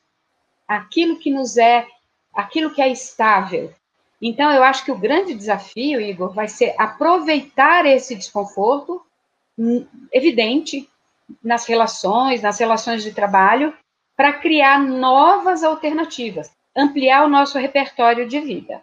aquilo 0.67 1.17
que 1.17 1.29
nos 1.31 1.57
é, 1.57 1.87
aquilo 2.33 2.71
que 2.71 2.81
é 2.81 2.89
estável. 2.89 3.73
Então, 4.21 4.51
eu 4.51 4.63
acho 4.63 4.83
que 4.85 4.91
o 4.91 4.97
grande 4.97 5.33
desafio, 5.33 5.99
Igor, 6.01 6.33
vai 6.33 6.47
ser 6.47 6.75
aproveitar 6.77 7.85
esse 7.85 8.15
desconforto 8.15 9.01
hum, 9.57 9.85
evidente 10.11 10.87
nas 11.41 11.65
relações, 11.65 12.41
nas 12.41 12.59
relações 12.59 13.03
de 13.03 13.13
trabalho, 13.13 13.73
para 14.17 14.33
criar 14.33 14.79
novas 14.79 15.63
alternativas, 15.63 16.51
ampliar 16.75 17.25
o 17.25 17.29
nosso 17.29 17.57
repertório 17.57 18.27
de 18.27 18.39
vida. 18.39 18.81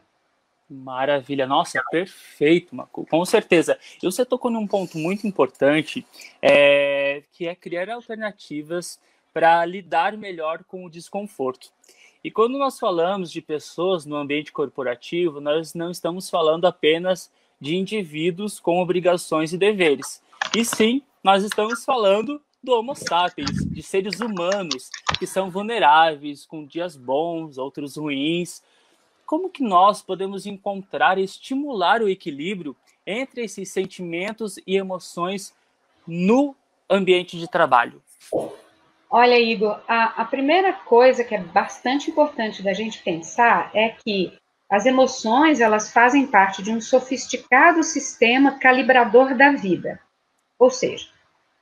Maravilha, 0.71 1.47
nossa, 1.47 1.83
perfeito, 1.91 2.77
Marco, 2.77 3.07
com 3.07 3.25
certeza. 3.25 3.79
E 4.03 4.05
você 4.05 4.25
tocou 4.25 4.51
num 4.51 4.67
ponto 4.67 4.99
muito 4.99 5.27
importante, 5.27 6.07
é, 6.43 7.23
que 7.33 7.47
é 7.47 7.55
criar 7.55 7.89
alternativas 7.89 9.01
para 9.33 9.65
lidar 9.65 10.17
melhor 10.17 10.65
com 10.65 10.85
o 10.85 10.91
desconforto. 10.91 11.71
E 12.23 12.31
quando 12.31 12.59
nós 12.59 12.79
falamos 12.79 13.31
de 13.31 13.41
pessoas 13.41 14.05
no 14.05 14.17
ambiente 14.17 14.53
corporativo, 14.53 15.41
nós 15.41 15.73
não 15.73 15.91
estamos 15.91 16.29
falando 16.29 16.67
apenas 16.67 17.31
de 17.61 17.77
indivíduos 17.77 18.61
com 18.61 18.83
obrigações 18.83 19.53
e 19.53 19.59
deveres. 19.59 20.23
E 20.55 20.65
sim, 20.65 21.01
nós 21.23 21.45
estamos 21.45 21.85
falando 21.85 22.43
do 22.63 22.73
Homo 22.73 22.95
sapiens, 22.95 23.65
de 23.71 23.83
seres 23.83 24.21
humanos 24.21 24.91
que 25.19 25.27
são 25.27 25.51
vulneráveis, 25.51 26.45
com 26.45 26.67
dias 26.67 26.97
bons, 26.97 27.57
outros 27.57 27.97
ruins, 27.97 28.63
como 29.29 29.51
que 29.51 29.63
nós 29.63 30.01
podemos 30.01 30.47
encontrar 30.47 31.19
e 31.19 31.23
estimular 31.23 32.01
o 32.01 32.09
equilíbrio 32.09 32.75
entre 33.07 33.45
esses 33.45 33.71
sentimentos 33.71 34.57
e 34.67 34.75
emoções 34.75 35.55
no 36.07 36.57
ambiente 36.89 37.39
de 37.39 37.47
trabalho? 37.47 38.03
Olha, 39.11 39.39
Igor, 39.39 39.83
a, 39.87 40.23
a, 40.23 40.25
primeira 40.25 40.73
coisa 40.73 41.23
que 41.23 41.35
é 41.35 41.41
bastante 41.41 42.11
importante 42.11 42.63
da 42.63 42.73
gente 42.73 43.03
pensar 43.03 43.71
é 43.75 43.91
que 43.91 44.33
as 44.71 44.87
emoções 44.87 45.61
elas 45.61 45.93
fazem 45.93 46.27
parte 46.27 46.63
de 46.63 46.71
um 46.71 46.81
sofisticado 46.81 47.83
sistema 47.83 48.59
calibrador 48.59 49.37
da 49.37 49.53
vida. 49.53 50.01
Ou 50.59 50.71
seja, 50.71 51.07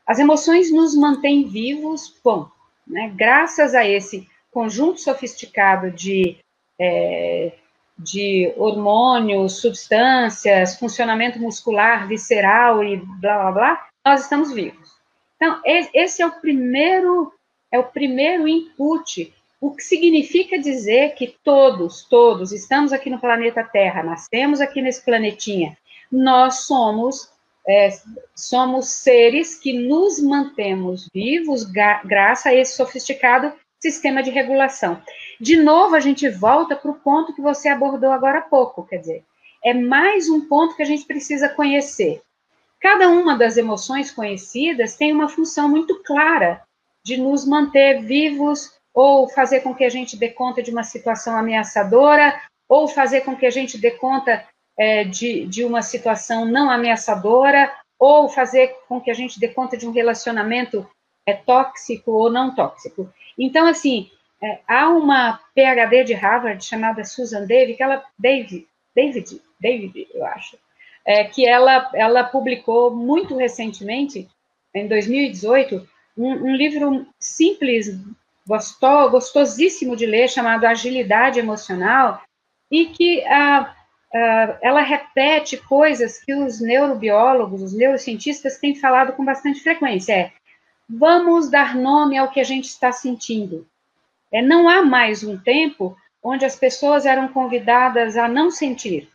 as 0.07 0.21
emoções 0.21 0.73
nos 0.73 0.95
mantêm 0.95 1.49
vivos, 1.49 2.17
bom, 2.23 2.49
né, 2.87 3.13
graças 3.17 3.75
a 3.75 3.85
esse 3.85 4.29
conjunto 4.53 5.01
sofisticado 5.01 5.91
de 5.91 6.39
é, 6.79 7.53
de 7.99 8.53
hormônios, 8.57 9.61
substâncias, 9.61 10.79
funcionamento 10.79 11.39
muscular, 11.39 12.07
visceral 12.07 12.85
e 12.85 12.97
blá 12.97 13.39
blá 13.39 13.53
blá, 13.53 13.87
nós 14.05 14.23
estamos 14.23 14.53
vivos. 14.53 14.95
Então, 15.37 15.61
esse 15.65 16.23
é 16.23 16.27
o 16.27 16.41
primeiro 16.41 17.33
é 17.73 17.79
o 17.79 17.85
primeiro 17.85 18.47
input, 18.47 19.35
o 19.61 19.75
que 19.75 19.83
significa 19.83 20.59
dizer 20.59 21.15
que 21.15 21.37
todos, 21.43 22.05
todos 22.05 22.53
estamos 22.53 22.93
aqui 22.93 23.11
no 23.11 23.19
planeta 23.19 23.65
Terra, 23.65 24.03
nascemos 24.03 24.61
aqui 24.61 24.81
nesse 24.81 25.05
planetinha. 25.05 25.77
Nós 26.11 26.61
somos 26.67 27.31
é, 27.69 27.91
somos 28.35 28.91
seres 28.91 29.59
que 29.59 29.73
nos 29.73 30.21
mantemos 30.23 31.09
vivos 31.13 31.65
graças 31.65 32.47
a 32.47 32.55
esse 32.55 32.77
sofisticado 32.77 33.53
sistema 33.91 34.23
de 34.23 34.31
regulação. 34.31 35.01
De 35.41 35.57
novo, 35.57 35.95
a 35.95 36.01
gente 36.01 36.29
volta 36.29 36.75
para 36.75 36.91
o 36.91 36.95
ponto 37.01 37.35
que 37.35 37.41
você 37.41 37.69
abordou 37.69 38.11
agora 38.11 38.39
há 38.39 38.43
pouco, 38.43 38.85
quer 38.85 38.99
dizer, 38.99 39.25
é 39.65 39.73
mais 39.73 40.29
um 40.29 40.49
ponto 40.49 40.75
que 40.75 40.83
a 40.83 40.87
gente 40.87 41.05
precisa 41.05 41.49
conhecer. 41.49 42.21
Cada 42.81 43.09
uma 43.09 43.37
das 43.37 43.57
emoções 43.57 44.11
conhecidas 44.11 44.97
tem 44.97 45.13
uma 45.13 45.29
função 45.29 45.69
muito 45.69 46.03
clara 46.03 46.63
de 47.05 47.17
nos 47.17 47.47
manter 47.47 48.03
vivos 48.03 48.73
ou 48.93 49.29
fazer 49.29 49.61
com 49.61 49.75
que 49.75 49.85
a 49.85 49.89
gente 49.89 50.17
dê 50.17 50.31
conta 50.31 50.63
de 50.63 50.71
uma 50.71 50.83
situação 50.83 51.37
ameaçadora 51.37 52.41
ou 52.69 52.89
fazer 52.89 53.21
com 53.21 53.37
que 53.37 53.47
a 53.47 53.51
gente 53.51 53.79
dê 53.79 53.93
conta 53.93 54.45
é, 54.77 55.05
de, 55.05 55.47
de 55.47 55.65
uma 55.65 55.83
situação 55.83 56.45
não 56.45 56.71
ameaçadora 56.71 57.73
ou 57.99 58.29
fazer 58.29 58.75
com 58.89 59.01
que 59.01 59.11
a 59.11 59.15
gente 59.15 59.39
dê 59.39 59.49
conta 59.49 59.77
de 59.77 59.87
um 59.87 59.93
relacionamento 59.93 60.87
é, 61.27 61.35
tóxico 61.35 62.13
ou 62.13 62.31
não 62.31 62.55
tóxico. 62.55 63.13
Então, 63.37 63.67
assim, 63.67 64.09
é, 64.41 64.61
há 64.67 64.89
uma 64.89 65.41
PhD 65.55 66.05
de 66.05 66.15
Harvard 66.15 66.65
chamada 66.65 67.05
Susan 67.05 67.45
David, 67.45 67.77
que 67.77 67.83
ela, 67.83 68.03
David, 68.19 68.67
David, 68.95 69.43
David, 69.61 70.09
eu 70.15 70.25
acho, 70.25 70.57
é, 71.05 71.25
que 71.25 71.47
ela, 71.47 71.91
ela 71.95 72.25
publicou 72.25 72.95
muito 72.95 73.37
recentemente, 73.37 74.29
em 74.75 74.87
2018, 74.87 75.87
um, 76.17 76.33
um 76.33 76.55
livro 76.55 77.07
simples, 77.19 77.99
gostou, 78.47 79.11
gostosíssimo 79.11 79.97
de 79.97 80.07
ler, 80.07 80.29
chamado 80.29 80.65
Agilidade 80.65 81.39
Emocional, 81.39 82.23
e 82.71 82.87
que 82.87 83.25
a, 83.25 83.75
a, 84.13 84.59
ela 84.61 84.81
repete 84.81 85.57
coisas 85.57 86.19
que 86.23 86.35
os 86.35 86.61
neurobiólogos, 86.61 87.63
os 87.63 87.73
neurocientistas 87.73 88.59
têm 88.59 88.75
falado 88.75 89.13
com 89.15 89.25
bastante 89.25 89.61
frequência. 89.61 90.13
É, 90.13 90.33
vamos 90.89 91.51
dar 91.51 91.75
nome 91.75 92.17
ao 92.17 92.31
que 92.31 92.41
a 92.41 92.45
gente 92.45 92.67
está 92.67 92.93
sentindo. 92.93 93.67
É, 94.33 94.43
não 94.43 94.69
há 94.69 94.83
mais 94.83 95.23
um 95.23 95.37
tempo 95.39 95.97
onde 96.23 96.45
as 96.45 96.57
pessoas 96.57 97.07
eram 97.07 97.29
convidadas 97.29 98.17
a 98.17 98.29
não 98.29 98.51
sentir. 98.51 99.09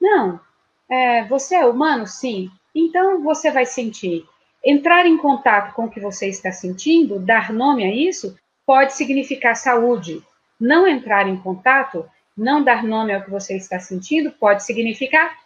Não. 0.00 0.40
É, 0.88 1.24
você 1.24 1.56
é 1.56 1.66
humano? 1.66 2.06
Sim. 2.06 2.50
Então 2.74 3.22
você 3.22 3.50
vai 3.50 3.64
sentir. 3.64 4.26
Entrar 4.64 5.06
em 5.06 5.16
contato 5.16 5.74
com 5.74 5.84
o 5.84 5.90
que 5.90 6.00
você 6.00 6.28
está 6.28 6.50
sentindo, 6.50 7.18
dar 7.18 7.52
nome 7.52 7.84
a 7.84 7.94
isso, 7.94 8.36
pode 8.66 8.94
significar 8.94 9.54
saúde. 9.56 10.22
Não 10.58 10.86
entrar 10.86 11.28
em 11.28 11.36
contato, 11.36 12.08
não 12.36 12.62
dar 12.62 12.82
nome 12.82 13.14
ao 13.14 13.22
que 13.22 13.30
você 13.30 13.56
está 13.56 13.78
sentindo, 13.78 14.32
pode 14.32 14.64
significar 14.64 15.36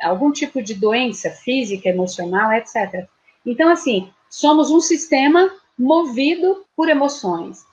algum 0.00 0.32
tipo 0.32 0.62
de 0.62 0.74
doença 0.74 1.30
física, 1.30 1.88
emocional, 1.88 2.52
etc. 2.52 3.06
Então, 3.44 3.70
assim, 3.70 4.10
somos 4.30 4.70
um 4.70 4.80
sistema 4.80 5.52
movido 5.76 6.64
por 6.76 6.88
emoções. 6.88 7.66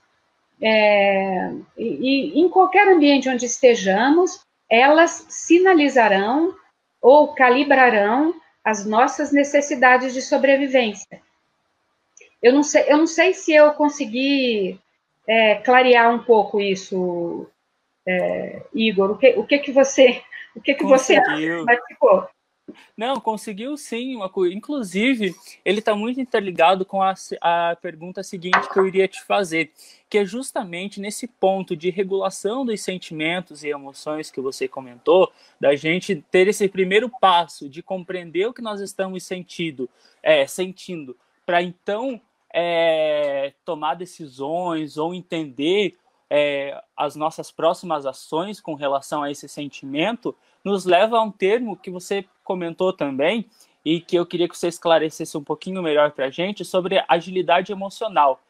É, 0.60 1.52
e, 1.78 2.34
e 2.36 2.40
em 2.40 2.50
qualquer 2.50 2.88
ambiente 2.88 3.30
onde 3.30 3.46
estejamos, 3.46 4.42
elas 4.70 5.28
sinalizarão 5.30 6.56
ou 7.00 7.34
calibrarão 7.36 8.34
as 8.64 8.86
nossas 8.86 9.32
necessidades 9.32 10.14
de 10.14 10.22
sobrevivência. 10.22 11.22
Eu 12.42 12.54
não 12.54 12.64
sei, 12.64 12.86
eu 12.88 12.98
não 12.98 13.08
sei 13.08 13.34
se 13.34 13.54
eu 13.54 13.72
consegui 13.74 14.80
é, 15.28 15.56
clarear 15.56 16.14
um 16.14 16.24
pouco 16.24 16.60
isso, 16.60 17.48
é, 18.06 18.62
Igor. 18.74 19.12
O 19.12 19.18
que, 19.18 19.30
o 19.38 19.46
que 19.46 19.60
que 19.60 19.72
você, 19.72 20.22
o 20.56 20.62
que 20.62 20.74
que 20.74 20.84
Conseguiu. 20.84 21.64
você 21.64 21.72
acha? 21.72 22.37
Não, 22.96 23.20
conseguiu 23.20 23.78
sim. 23.78 24.16
Uma 24.16 24.30
coisa. 24.30 24.54
Inclusive, 24.54 25.36
ele 25.64 25.80
está 25.80 25.96
muito 25.96 26.20
interligado 26.20 26.86
com 26.86 27.02
a, 27.02 27.14
a 27.42 27.78
pergunta 27.82 28.24
seguinte 28.24 28.70
que 28.72 28.80
eu 28.80 28.88
iria 28.88 29.08
te 29.08 29.24
fazer, 29.24 29.72
que 30.10 30.18
é 30.18 30.26
justamente 30.26 31.00
nesse 31.00 31.28
ponto 31.28 31.76
de 31.76 31.90
regulação 31.90 32.66
dos 32.66 32.82
sentimentos 32.82 33.64
e 33.64 33.70
emoções 33.70 34.32
que 34.32 34.42
você 34.42 34.68
comentou, 34.68 35.32
da 35.60 35.76
gente 35.76 36.24
ter 36.32 36.48
esse 36.48 36.68
primeiro 36.68 37.10
passo 37.10 37.70
de 37.70 37.82
compreender 37.82 38.48
o 38.48 38.54
que 38.54 38.62
nós 38.62 38.82
estamos 38.82 39.24
sentindo, 39.24 39.90
é, 40.22 40.46
sentindo, 40.46 41.16
para 41.46 41.62
então 41.62 42.20
é, 42.54 43.54
tomar 43.64 43.96
decisões 43.96 44.98
ou 44.98 45.14
entender 45.14 45.98
é, 46.30 46.82
as 46.96 47.16
nossas 47.16 47.52
próximas 47.52 48.06
ações 48.06 48.60
com 48.60 48.74
relação 48.74 49.24
a 49.24 49.32
esse 49.32 49.48
sentimento, 49.48 50.36
nos 50.68 50.86
leva 50.86 51.18
a 51.18 51.22
um 51.22 51.32
termo 51.32 51.78
que 51.78 51.90
você 51.90 52.26
comentou 52.44 52.92
também 52.92 53.46
e 53.86 54.02
que 54.02 54.18
eu 54.18 54.26
queria 54.26 54.50
que 54.50 54.58
você 54.58 54.68
esclarecesse 54.68 55.38
um 55.38 55.44
pouquinho 55.44 55.82
melhor 55.82 56.12
para 56.12 56.26
a 56.26 56.30
gente 56.30 56.66
sobre 56.66 57.02
agilidade 57.08 57.72
emocional. 57.72 58.42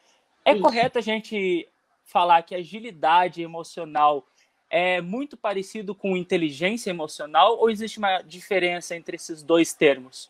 É 0.44 0.52
Isso. 0.52 0.62
correto 0.62 0.98
a 0.98 1.00
gente 1.00 1.68
falar 2.04 2.42
que 2.42 2.56
agilidade 2.56 3.40
emocional 3.40 4.26
é 4.68 5.00
muito 5.00 5.36
parecido 5.36 5.94
com 5.94 6.16
inteligência 6.16 6.90
emocional 6.90 7.56
ou 7.56 7.70
existe 7.70 7.98
uma 7.98 8.20
diferença 8.22 8.96
entre 8.96 9.14
esses 9.14 9.42
dois 9.42 9.72
termos? 9.72 10.28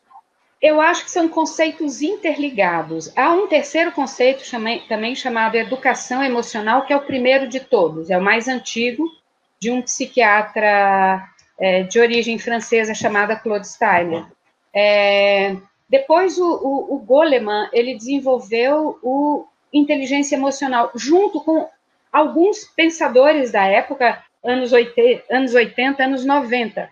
Eu 0.61 0.81
acho 0.81 1.05
que 1.05 1.11
são 1.11 1.27
conceitos 1.29 2.03
interligados. 2.03 3.17
Há 3.17 3.33
um 3.33 3.47
terceiro 3.47 3.93
conceito 3.93 4.43
também 4.89 5.15
chamado 5.15 5.55
educação 5.55 6.23
emocional, 6.23 6.85
que 6.85 6.93
é 6.93 6.97
o 6.97 7.07
primeiro 7.07 7.49
de 7.49 7.61
todos, 7.61 8.11
é 8.11 8.19
o 8.19 8.23
mais 8.23 8.47
antigo, 8.47 9.11
de 9.59 9.71
um 9.71 9.81
psiquiatra 9.81 11.27
é, 11.59 11.83
de 11.83 11.99
origem 11.99 12.39
francesa 12.39 12.95
chamada 12.95 13.37
Claude 13.37 13.67
Steiner. 13.67 14.25
É, 14.73 15.57
depois 15.89 16.39
o, 16.39 16.45
o, 16.45 16.95
o, 16.95 16.99
Goleman 16.99 17.69
ele 17.73 17.97
desenvolveu 17.97 18.99
o 19.03 19.47
inteligência 19.73 20.37
emocional 20.37 20.91
junto 20.95 21.41
com 21.41 21.69
alguns 22.13 22.65
pensadores 22.65 23.51
da 23.51 23.65
época, 23.65 24.23
anos 24.45 24.73
80, 24.73 25.25
anos, 25.31 25.55
80, 25.55 26.05
anos 26.05 26.25
90, 26.25 26.89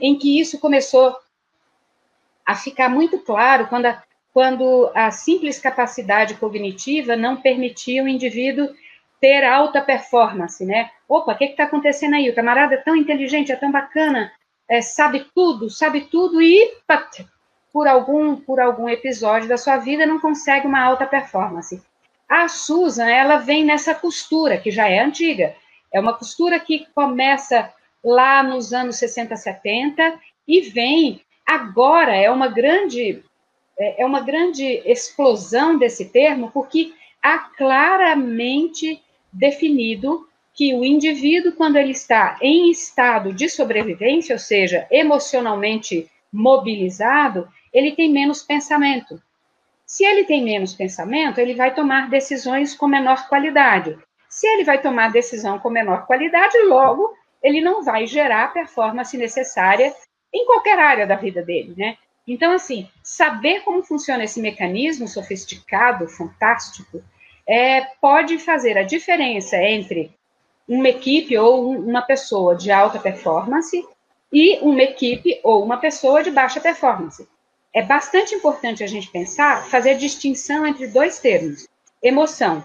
em 0.00 0.18
que 0.18 0.38
isso 0.38 0.58
começou 0.58 1.16
a 2.44 2.54
ficar 2.54 2.88
muito 2.88 3.18
claro 3.18 3.66
quando 3.68 3.86
a, 3.86 4.02
quando 4.32 4.90
a 4.94 5.10
simples 5.10 5.58
capacidade 5.58 6.34
cognitiva 6.34 7.16
não 7.16 7.36
permitia 7.36 8.02
o 8.02 8.08
indivíduo 8.08 8.68
ter 9.20 9.44
alta 9.44 9.80
performance, 9.80 10.64
né? 10.64 10.90
Opa, 11.12 11.32
o 11.32 11.36
que 11.36 11.44
está 11.44 11.64
acontecendo 11.64 12.14
aí? 12.14 12.30
O 12.30 12.34
camarada 12.34 12.74
é 12.74 12.78
tão 12.78 12.96
inteligente, 12.96 13.52
é 13.52 13.56
tão 13.56 13.70
bacana, 13.70 14.32
é, 14.68 14.80
sabe 14.80 15.26
tudo, 15.34 15.68
sabe 15.68 16.02
tudo 16.02 16.40
e 16.40 16.74
pat, 16.86 17.26
por 17.70 17.86
algum 17.86 18.36
por 18.36 18.58
algum 18.58 18.88
episódio 18.88 19.48
da 19.48 19.58
sua 19.58 19.76
vida 19.76 20.06
não 20.06 20.18
consegue 20.18 20.66
uma 20.66 20.82
alta 20.82 21.04
performance. 21.04 21.82
A 22.26 22.48
Susan, 22.48 23.10
ela 23.10 23.36
vem 23.36 23.64
nessa 23.64 23.94
costura 23.94 24.56
que 24.56 24.70
já 24.70 24.88
é 24.88 25.00
antiga. 25.00 25.54
É 25.92 26.00
uma 26.00 26.14
costura 26.14 26.58
que 26.58 26.86
começa 26.94 27.70
lá 28.02 28.42
nos 28.42 28.72
anos 28.72 28.96
60, 28.96 29.36
70 29.36 30.18
e 30.48 30.62
vem 30.62 31.20
Agora 31.46 32.14
é 32.14 32.30
uma 32.30 32.48
grande 32.48 33.22
é, 33.78 34.02
é 34.02 34.06
uma 34.06 34.20
grande 34.20 34.64
explosão 34.86 35.78
desse 35.78 36.06
termo, 36.06 36.50
porque 36.50 36.94
há 37.22 37.38
claramente 37.38 39.02
definido 39.32 40.26
que 40.54 40.74
o 40.74 40.84
indivíduo, 40.84 41.52
quando 41.52 41.76
ele 41.76 41.92
está 41.92 42.36
em 42.40 42.70
estado 42.70 43.32
de 43.32 43.48
sobrevivência, 43.48 44.34
ou 44.34 44.38
seja, 44.38 44.86
emocionalmente 44.90 46.10
mobilizado, 46.32 47.48
ele 47.72 47.92
tem 47.92 48.10
menos 48.10 48.42
pensamento. 48.42 49.20
Se 49.86 50.04
ele 50.04 50.24
tem 50.24 50.42
menos 50.42 50.74
pensamento, 50.74 51.38
ele 51.38 51.54
vai 51.54 51.74
tomar 51.74 52.08
decisões 52.08 52.74
com 52.74 52.86
menor 52.86 53.28
qualidade. 53.28 53.98
Se 54.28 54.46
ele 54.46 54.64
vai 54.64 54.80
tomar 54.80 55.12
decisão 55.12 55.58
com 55.58 55.68
menor 55.70 56.06
qualidade, 56.06 56.56
logo 56.62 57.14
ele 57.42 57.60
não 57.60 57.82
vai 57.82 58.06
gerar 58.06 58.44
a 58.44 58.48
performance 58.48 59.16
necessária 59.16 59.92
em 60.32 60.46
qualquer 60.46 60.78
área 60.78 61.06
da 61.06 61.16
vida 61.16 61.42
dele, 61.42 61.74
né? 61.76 61.96
Então, 62.26 62.52
assim, 62.52 62.88
saber 63.02 63.60
como 63.62 63.82
funciona 63.82 64.24
esse 64.24 64.40
mecanismo 64.40 65.08
sofisticado, 65.08 66.08
fantástico, 66.08 67.02
é, 67.46 67.82
pode 68.00 68.38
fazer 68.38 68.78
a 68.78 68.84
diferença 68.84 69.56
entre 69.56 70.14
uma 70.74 70.88
equipe 70.88 71.36
ou 71.36 71.70
uma 71.70 72.00
pessoa 72.00 72.56
de 72.56 72.70
alta 72.70 72.98
performance 72.98 73.86
e 74.32 74.58
uma 74.60 74.82
equipe 74.82 75.38
ou 75.44 75.62
uma 75.62 75.76
pessoa 75.76 76.22
de 76.22 76.30
baixa 76.30 76.60
performance. 76.60 77.28
É 77.74 77.82
bastante 77.82 78.34
importante 78.34 78.82
a 78.82 78.86
gente 78.86 79.10
pensar, 79.10 79.66
fazer 79.66 79.96
distinção 79.96 80.66
entre 80.66 80.86
dois 80.86 81.18
termos: 81.18 81.68
emoção. 82.02 82.64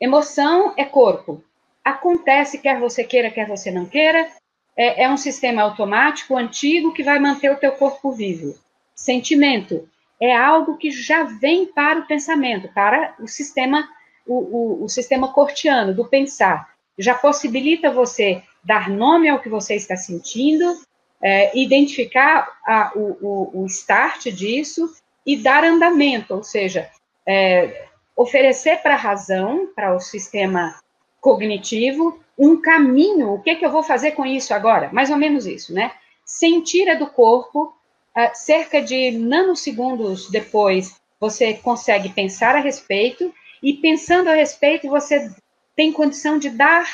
Emoção 0.00 0.74
é 0.76 0.84
corpo. 0.84 1.44
Acontece, 1.84 2.58
quer 2.58 2.80
você 2.80 3.04
queira, 3.04 3.30
quer 3.30 3.46
você 3.46 3.70
não 3.70 3.86
queira, 3.86 4.28
é, 4.76 5.04
é 5.04 5.08
um 5.08 5.16
sistema 5.16 5.62
automático 5.62 6.36
antigo 6.36 6.92
que 6.92 7.04
vai 7.04 7.20
manter 7.20 7.50
o 7.52 7.58
teu 7.58 7.72
corpo 7.72 8.10
vivo. 8.10 8.56
Sentimento 8.92 9.88
é 10.20 10.34
algo 10.34 10.76
que 10.76 10.90
já 10.90 11.22
vem 11.22 11.66
para 11.66 12.00
o 12.00 12.06
pensamento, 12.06 12.68
para 12.72 13.14
o 13.20 13.28
sistema, 13.28 13.88
o, 14.26 14.34
o, 14.34 14.84
o 14.84 14.88
sistema 14.88 15.32
cortiano 15.32 15.94
do 15.94 16.08
pensar. 16.08 16.71
Já 16.98 17.14
possibilita 17.14 17.90
você 17.90 18.42
dar 18.62 18.88
nome 18.88 19.28
ao 19.28 19.40
que 19.40 19.48
você 19.48 19.74
está 19.74 19.96
sentindo, 19.96 20.80
é, 21.20 21.56
identificar 21.56 22.48
a, 22.66 22.92
o, 22.94 23.62
o, 23.62 23.66
start 23.66 24.26
disso 24.26 24.92
e 25.24 25.36
dar 25.36 25.64
andamento, 25.64 26.34
ou 26.34 26.42
seja, 26.42 26.90
é, 27.26 27.86
oferecer 28.16 28.78
para 28.82 28.94
a 28.94 28.98
razão, 28.98 29.68
para 29.74 29.94
o 29.94 30.00
sistema 30.00 30.74
cognitivo, 31.20 32.20
um 32.36 32.60
caminho, 32.60 33.34
o 33.34 33.42
que, 33.42 33.54
que 33.54 33.64
eu 33.64 33.70
vou 33.70 33.82
fazer 33.82 34.12
com 34.12 34.26
isso 34.26 34.52
agora? 34.52 34.90
Mais 34.92 35.10
ou 35.10 35.16
menos 35.16 35.46
isso, 35.46 35.72
né? 35.72 35.92
Sentir 36.24 36.88
é 36.88 36.96
do 36.96 37.06
corpo, 37.06 37.72
uh, 38.16 38.30
cerca 38.34 38.82
de 38.82 39.12
nanosegundos 39.12 40.30
depois, 40.30 41.00
você 41.20 41.54
consegue 41.54 42.08
pensar 42.08 42.56
a 42.56 42.60
respeito, 42.60 43.32
e 43.62 43.74
pensando 43.74 44.28
a 44.28 44.34
respeito, 44.34 44.88
você 44.88 45.30
tem 45.76 45.92
condição 45.92 46.38
de 46.38 46.50
dar 46.50 46.84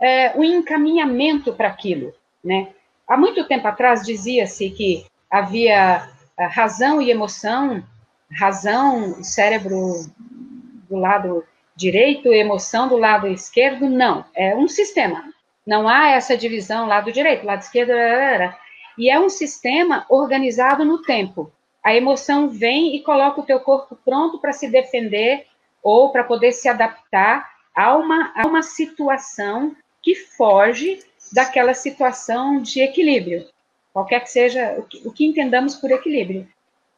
uh, 0.00 0.40
um 0.40 0.44
encaminhamento 0.44 1.52
para 1.52 1.68
aquilo, 1.68 2.12
né? 2.42 2.68
Há 3.06 3.16
muito 3.16 3.46
tempo 3.46 3.66
atrás 3.66 4.02
dizia-se 4.02 4.70
que 4.70 5.04
havia 5.30 6.08
uh, 6.38 6.48
razão 6.50 7.00
e 7.00 7.10
emoção, 7.10 7.82
razão, 8.30 9.22
cérebro 9.22 10.06
do 10.88 10.96
lado 10.96 11.44
direito, 11.74 12.32
emoção 12.32 12.88
do 12.88 12.96
lado 12.96 13.26
esquerdo, 13.26 13.88
não. 13.88 14.24
É 14.34 14.54
um 14.54 14.68
sistema. 14.68 15.32
Não 15.66 15.88
há 15.88 16.10
essa 16.10 16.36
divisão 16.36 16.86
lado 16.86 17.12
direito, 17.12 17.46
lado 17.46 17.60
esquerdo, 17.60 17.92
e 18.98 19.10
é 19.10 19.18
um 19.18 19.28
sistema 19.28 20.04
organizado 20.08 20.84
no 20.84 21.02
tempo. 21.02 21.52
A 21.82 21.94
emoção 21.94 22.48
vem 22.48 22.94
e 22.94 23.02
coloca 23.02 23.40
o 23.40 23.44
teu 23.44 23.60
corpo 23.60 23.96
pronto 24.04 24.38
para 24.38 24.52
se 24.52 24.68
defender 24.68 25.46
ou 25.82 26.10
para 26.10 26.24
poder 26.24 26.52
se 26.52 26.68
adaptar 26.68 27.51
a 27.74 27.96
uma, 27.96 28.32
a 28.34 28.46
uma 28.46 28.62
situação 28.62 29.74
que 30.02 30.14
foge 30.14 31.00
daquela 31.32 31.74
situação 31.74 32.60
de 32.60 32.80
equilíbrio, 32.80 33.46
qualquer 33.92 34.20
que 34.20 34.30
seja 34.30 34.74
o 34.78 34.82
que, 34.82 35.08
o 35.08 35.12
que 35.12 35.24
entendamos 35.24 35.74
por 35.74 35.90
equilíbrio. 35.90 36.46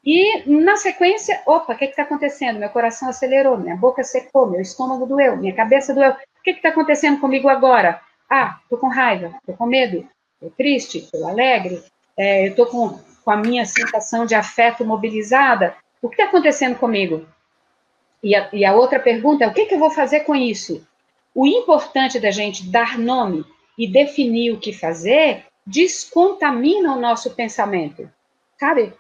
E, 0.04 0.42
na 0.46 0.76
sequência, 0.76 1.40
opa, 1.46 1.72
o 1.72 1.76
que 1.76 1.87
está 1.87 2.02
acontecendo? 2.02 2.58
Meu 2.58 2.68
coração 2.68 3.08
acelerou, 3.08 3.56
minha 3.56 3.76
boca 3.76 4.02
secou, 4.02 4.50
meu 4.50 4.60
estômago 4.60 5.06
doeu, 5.06 5.37
minha 5.37 5.54
cabeça 5.54 5.94
doeu. 5.94 6.10
O 6.10 6.42
que 6.42 6.50
está 6.50 6.68
acontecendo 6.68 7.18
comigo 7.20 7.48
agora? 7.48 8.00
Ah, 8.28 8.58
estou 8.62 8.78
com 8.78 8.88
raiva, 8.88 9.34
estou 9.38 9.56
com 9.56 9.64
medo, 9.64 10.06
estou 10.34 10.50
triste, 10.50 10.98
estou 10.98 11.26
alegre, 11.26 11.82
é, 12.16 12.48
estou 12.48 12.66
com, 12.66 12.98
com 13.24 13.30
a 13.30 13.37
minha 13.37 13.64
sensação 13.64 14.26
de 14.26 14.34
afeto 14.34 14.84
mobilizada. 14.84 15.74
O 16.02 16.08
que 16.08 16.16
está 16.16 16.24
acontecendo 16.24 16.76
comigo? 16.76 17.26
E 18.24 18.34
a, 18.34 18.48
e 18.52 18.64
a, 18.64 18.74
outra 18.74 18.98
pergunta 18.98 19.44
é: 19.44 19.46
o 19.46 19.54
que, 19.54 19.66
que 19.66 19.74
eu 19.74 19.78
vou 19.78 19.90
fazer 19.90 20.20
com 20.20 20.34
isso? 20.34 20.84
O 21.32 21.46
importante 21.46 22.18
da 22.18 22.32
gente 22.32 22.68
dar 22.68 22.98
nome 22.98 23.44
e 23.78 23.87
definir 23.87 24.52
o 24.52 24.58
que 24.58 24.72
fazer 24.72 25.44
descontamina 25.66 26.92
o 26.92 27.00
nosso 27.00 27.34
pensamento. 27.34 28.10
Sabe? 28.58 28.92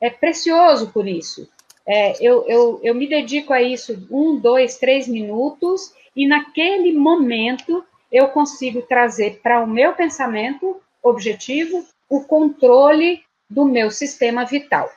é 0.00 0.08
precioso 0.08 0.90
por 0.90 1.06
isso. 1.06 1.48
É, 1.86 2.14
eu, 2.24 2.44
eu, 2.48 2.80
eu 2.82 2.94
me 2.94 3.06
dedico 3.06 3.52
a 3.52 3.60
isso 3.60 4.06
um, 4.10 4.38
dois, 4.38 4.78
três 4.78 5.06
minutos, 5.06 5.92
e 6.16 6.26
naquele 6.26 6.92
momento 6.92 7.84
eu 8.10 8.28
consigo 8.28 8.82
trazer 8.82 9.40
para 9.42 9.62
o 9.62 9.66
meu 9.66 9.92
pensamento 9.92 10.80
objetivo 11.02 11.84
o 12.08 12.22
controle 12.24 13.22
do 13.48 13.64
meu 13.64 13.90
sistema 13.90 14.44
vital. 14.44 14.90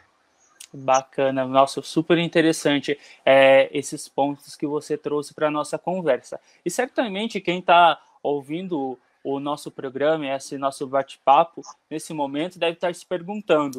Bacana, 0.75 1.45
nossa, 1.45 1.83
super 1.83 2.17
interessante 2.17 2.99
é, 3.23 3.69
esses 3.71 4.09
pontos 4.09 4.55
que 4.55 4.65
você 4.65 4.97
trouxe 4.97 5.31
para 5.31 5.47
a 5.47 5.51
nossa 5.51 5.77
conversa. 5.77 6.39
E 6.65 6.69
certamente 6.71 7.39
quem 7.39 7.59
está 7.59 8.01
ouvindo 8.23 8.97
o 9.23 9.39
nosso 9.39 9.69
programa, 9.69 10.27
esse 10.27 10.57
nosso 10.57 10.87
bate-papo, 10.87 11.61
nesse 11.89 12.11
momento, 12.11 12.57
deve 12.57 12.73
estar 12.73 12.93
se 12.95 13.05
perguntando: 13.05 13.77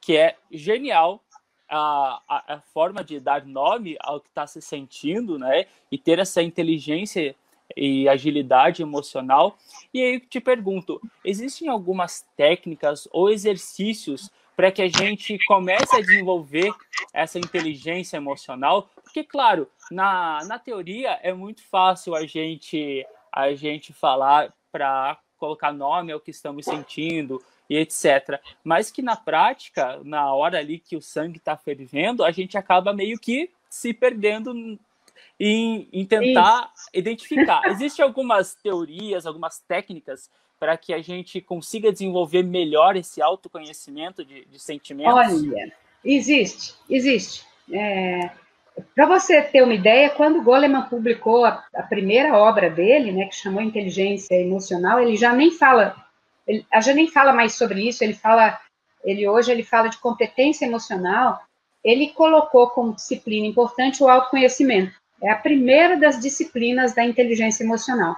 que 0.00 0.16
é 0.16 0.36
genial 0.48 1.20
a, 1.68 2.22
a, 2.28 2.54
a, 2.54 2.60
forma 2.72 3.02
de 3.02 3.18
dar 3.18 3.44
nome 3.44 3.96
ao 3.98 4.20
que 4.20 4.28
está 4.28 4.46
se 4.46 4.62
sentindo, 4.62 5.36
né? 5.36 5.66
E 5.90 5.98
ter 5.98 6.20
essa 6.20 6.40
inteligência 6.40 7.34
e 7.76 8.08
agilidade 8.08 8.80
emocional. 8.80 9.58
E 9.92 10.00
aí 10.00 10.14
eu 10.14 10.20
te 10.20 10.40
pergunto, 10.40 11.00
existem 11.24 11.68
algumas 11.68 12.24
técnicas 12.36 13.08
ou 13.10 13.28
exercícios 13.28 14.30
para 14.56 14.72
que 14.72 14.80
a 14.80 14.88
gente 14.88 15.38
comece 15.46 15.94
a 15.94 16.00
desenvolver 16.00 16.72
essa 17.12 17.38
inteligência 17.38 18.16
emocional, 18.16 18.90
porque 19.04 19.22
claro, 19.22 19.68
na, 19.90 20.42
na 20.46 20.58
teoria 20.58 21.20
é 21.22 21.32
muito 21.32 21.62
fácil 21.62 22.14
a 22.14 22.26
gente 22.26 23.06
a 23.30 23.54
gente 23.54 23.92
falar 23.92 24.52
para 24.72 25.18
colocar 25.36 25.70
nome 25.70 26.10
ao 26.10 26.20
que 26.20 26.30
estamos 26.30 26.64
sentindo 26.64 27.42
e 27.68 27.76
etc. 27.76 28.40
Mas 28.64 28.90
que 28.90 29.02
na 29.02 29.14
prática, 29.14 30.00
na 30.02 30.32
hora 30.32 30.58
ali 30.58 30.78
que 30.78 30.96
o 30.96 31.02
sangue 31.02 31.36
está 31.36 31.54
fervendo, 31.54 32.24
a 32.24 32.30
gente 32.30 32.56
acaba 32.56 32.94
meio 32.94 33.18
que 33.18 33.50
se 33.68 33.92
perdendo 33.92 34.78
em, 35.38 35.88
em 35.92 36.04
tentar 36.06 36.72
Isso. 36.74 36.90
identificar. 36.94 37.62
Existem 37.68 38.02
algumas 38.02 38.54
teorias, 38.54 39.26
algumas 39.26 39.58
técnicas 39.60 40.30
para 40.58 40.76
que 40.76 40.92
a 40.94 41.00
gente 41.00 41.40
consiga 41.40 41.92
desenvolver 41.92 42.42
melhor 42.42 42.96
esse 42.96 43.20
autoconhecimento 43.20 44.24
de, 44.24 44.44
de 44.46 44.58
sentimentos? 44.58 45.14
Olha, 45.14 45.72
existe, 46.04 46.74
existe. 46.88 47.44
É, 47.72 48.30
para 48.94 49.06
você 49.06 49.40
ter 49.42 49.62
uma 49.62 49.74
ideia, 49.74 50.10
quando 50.10 50.42
Goleman 50.42 50.82
publicou 50.82 51.44
a, 51.44 51.64
a, 51.74 51.82
primeira 51.82 52.36
obra 52.36 52.68
dele, 52.70 53.12
né, 53.12 53.26
que 53.26 53.34
chamou 53.34 53.62
Inteligência 53.62 54.34
Emocional, 54.34 55.00
ele 55.00 55.16
já 55.16 55.32
nem 55.32 55.50
fala, 55.50 55.96
ele 56.46 56.64
já 56.82 56.92
nem 56.92 57.08
fala 57.08 57.32
mais 57.32 57.54
sobre 57.54 57.88
isso. 57.88 58.04
Ele 58.04 58.14
fala, 58.14 58.58
ele 59.04 59.26
hoje 59.26 59.50
ele 59.50 59.62
fala 59.62 59.88
de 59.88 59.98
competência 59.98 60.66
emocional. 60.66 61.40
Ele 61.82 62.08
colocou 62.08 62.68
como 62.70 62.94
disciplina 62.94 63.46
importante 63.46 64.02
o 64.02 64.08
autoconhecimento. 64.08 64.92
É 65.22 65.30
a 65.30 65.36
primeira 65.36 65.96
das 65.96 66.20
disciplinas 66.20 66.94
da 66.94 67.04
inteligência 67.04 67.64
emocional. 67.64 68.16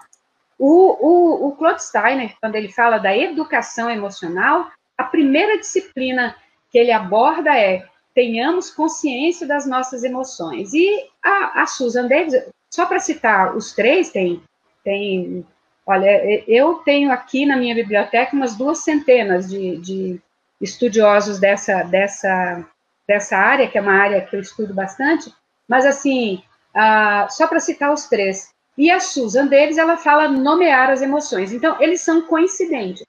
O, 0.58 1.46
o, 1.46 1.48
o 1.48 1.52
Claude 1.56 1.82
Steiner, 1.82 2.34
quando 2.40 2.56
ele 2.56 2.68
fala 2.68 2.98
da 2.98 3.16
educação 3.16 3.88
emocional, 3.88 4.70
a 4.96 5.04
primeira 5.04 5.58
disciplina 5.58 6.34
que 6.70 6.78
ele 6.78 6.90
aborda 6.90 7.56
é 7.56 7.86
tenhamos 8.14 8.68
consciência 8.68 9.46
das 9.46 9.64
nossas 9.64 10.02
emoções. 10.02 10.74
E 10.74 11.06
a, 11.24 11.62
a 11.62 11.66
Susan 11.66 12.08
Davis, 12.08 12.34
só 12.68 12.84
para 12.84 12.98
citar 12.98 13.56
os 13.56 13.72
três, 13.72 14.10
tem, 14.10 14.42
tem, 14.82 15.46
olha, 15.86 16.44
eu 16.50 16.74
tenho 16.76 17.12
aqui 17.12 17.46
na 17.46 17.56
minha 17.56 17.76
biblioteca 17.76 18.34
umas 18.34 18.56
duas 18.56 18.78
centenas 18.80 19.48
de, 19.48 19.76
de 19.76 20.20
estudiosos 20.60 21.38
dessa, 21.38 21.84
dessa, 21.84 22.66
dessa 23.06 23.36
área, 23.36 23.68
que 23.68 23.78
é 23.78 23.80
uma 23.80 23.94
área 23.94 24.20
que 24.20 24.34
eu 24.34 24.40
estudo 24.40 24.74
bastante, 24.74 25.32
mas 25.68 25.86
assim, 25.86 26.42
uh, 26.74 27.30
só 27.30 27.46
para 27.46 27.60
citar 27.60 27.92
os 27.92 28.08
três, 28.08 28.52
e 28.78 28.92
a 28.92 29.00
Susan 29.00 29.48
deles, 29.48 29.76
ela 29.76 29.96
fala 29.96 30.28
nomear 30.28 30.88
as 30.88 31.02
emoções. 31.02 31.52
Então, 31.52 31.76
eles 31.82 32.00
são 32.00 32.22
coincidentes. 32.22 33.04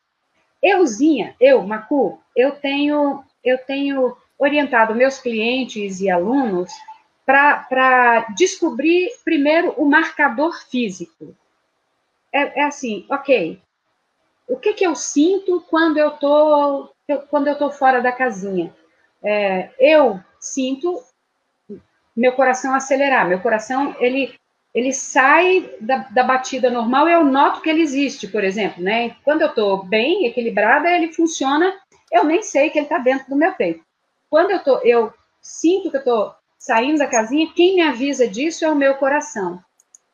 Euzinha, 0.63 1.35
eu, 1.39 1.61
Macu, 1.61 2.19
eu 2.35 2.53
tenho, 2.53 3.23
eu 3.43 3.55
tenho 3.59 4.17
orientado 4.39 4.95
meus 4.95 5.19
clientes 5.19 6.01
e 6.01 6.09
alunos 6.09 6.71
para 7.23 8.25
descobrir 8.35 9.11
primeiro 9.23 9.71
o 9.77 9.85
marcador 9.85 10.59
físico. 10.67 11.35
É, 12.33 12.61
é, 12.61 12.63
assim, 12.63 13.05
ok. 13.07 13.61
O 14.47 14.57
que, 14.57 14.73
que 14.73 14.87
eu 14.87 14.95
sinto 14.95 15.63
quando 15.69 15.97
eu 15.97 16.11
tô 16.11 16.89
quando 17.29 17.47
eu 17.47 17.57
tô 17.57 17.69
fora 17.71 18.01
da 18.01 18.11
casinha? 18.11 18.73
É, 19.23 19.69
eu 19.79 20.19
sinto 20.39 21.03
meu 22.15 22.33
coração 22.33 22.73
acelerar. 22.73 23.27
Meu 23.27 23.39
coração 23.39 23.95
ele 23.99 24.38
ele 24.73 24.93
sai 24.93 25.69
da, 25.81 25.97
da, 26.11 26.23
batida 26.23 26.69
normal 26.69 27.09
eu 27.09 27.23
noto 27.23 27.61
que 27.61 27.69
ele 27.69 27.81
existe, 27.81 28.27
por 28.27 28.43
exemplo, 28.43 28.83
né? 28.83 29.15
Quando 29.23 29.41
eu 29.41 29.47
estou 29.47 29.83
bem, 29.83 30.25
equilibrada, 30.27 30.91
ele 30.91 31.11
funciona, 31.11 31.75
eu 32.11 32.23
nem 32.23 32.43
sei 32.43 32.69
que 32.69 32.77
ele 32.77 32.85
está 32.85 32.99
dentro 32.99 33.29
do 33.29 33.35
meu 33.35 33.53
peito. 33.53 33.83
Quando 34.29 34.51
eu, 34.51 34.63
tô, 34.63 34.77
eu 34.79 35.11
sinto 35.41 35.89
que 35.89 35.97
eu 35.97 36.01
estou 36.01 36.33
saindo 36.57 36.99
da 36.99 37.07
casinha, 37.07 37.51
quem 37.55 37.75
me 37.75 37.81
avisa 37.81 38.27
disso 38.27 38.63
é 38.63 38.69
o 38.69 38.75
meu 38.75 38.95
coração. 38.95 39.59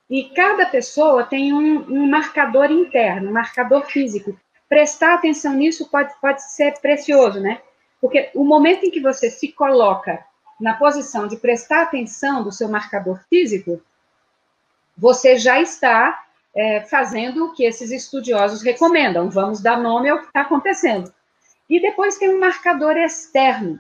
E 0.10 0.30
cada 0.30 0.66
pessoa 0.68 1.24
tem 1.24 1.52
um, 1.52 1.80
um 1.90 2.10
marcador 2.10 2.72
interno, 2.72 3.30
um 3.30 3.34
marcador 3.34 3.86
físico. 3.86 4.38
Prestar 4.70 5.16
atenção 5.16 5.54
nisso 5.54 5.90
pode, 5.90 6.14
pode 6.22 6.44
ser 6.44 6.80
precioso, 6.80 7.40
né? 7.40 7.60
Porque 8.00 8.30
o 8.36 8.44
momento 8.44 8.86
em 8.86 8.92
que 8.92 9.02
você 9.02 9.30
se 9.30 9.52
coloca 9.52 10.24
na 10.62 10.76
posição 10.76 11.28
de 11.28 11.38
prestar 11.38 11.84
atenção 11.84 12.44
do 12.44 12.52
seu 12.52 12.70
marcador 12.70 13.20
físico, 13.28 13.82
você 14.98 15.38
já 15.38 15.60
está 15.62 16.24
é, 16.56 16.82
fazendo 16.82 17.46
o 17.46 17.54
que 17.54 17.64
esses 17.64 17.92
estudiosos 17.92 18.62
recomendam. 18.62 19.30
Vamos 19.30 19.62
dar 19.62 19.78
nome 19.78 20.10
ao 20.10 20.20
que 20.20 20.28
está 20.28 20.42
acontecendo. 20.42 21.14
E 21.70 21.82
depois 21.82 22.18
tem 22.18 22.30
um 22.30 22.40
marcador 22.40 22.96
externo, 22.98 23.80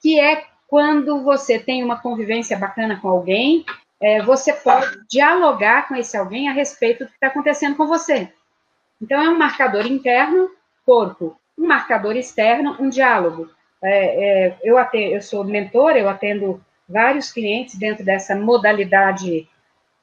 que 0.00 0.20
é 0.20 0.44
quando 0.68 1.22
você 1.22 1.58
tem 1.58 1.82
uma 1.82 2.00
convivência 2.00 2.58
bacana 2.58 2.98
com 3.00 3.08
alguém, 3.08 3.64
é, 4.00 4.22
você 4.22 4.52
pode 4.52 5.00
dialogar 5.08 5.88
com 5.88 5.94
esse 5.94 6.16
alguém 6.16 6.48
a 6.48 6.52
respeito 6.52 7.04
do 7.04 7.08
que 7.08 7.14
está 7.14 7.28
acontecendo 7.28 7.76
com 7.76 7.86
você. 7.86 8.30
Então, 9.00 9.20
é 9.20 9.28
um 9.28 9.38
marcador 9.38 9.86
interno, 9.86 10.50
corpo. 10.84 11.36
Um 11.56 11.66
marcador 11.66 12.16
externo, 12.16 12.76
um 12.78 12.88
diálogo. 12.88 13.50
É, 13.82 14.48
é, 14.48 14.58
eu, 14.62 14.78
atendo, 14.78 15.14
eu 15.14 15.22
sou 15.22 15.44
mentora, 15.44 15.98
eu 15.98 16.08
atendo 16.08 16.62
vários 16.88 17.32
clientes 17.32 17.76
dentro 17.76 18.04
dessa 18.04 18.34
modalidade 18.34 19.48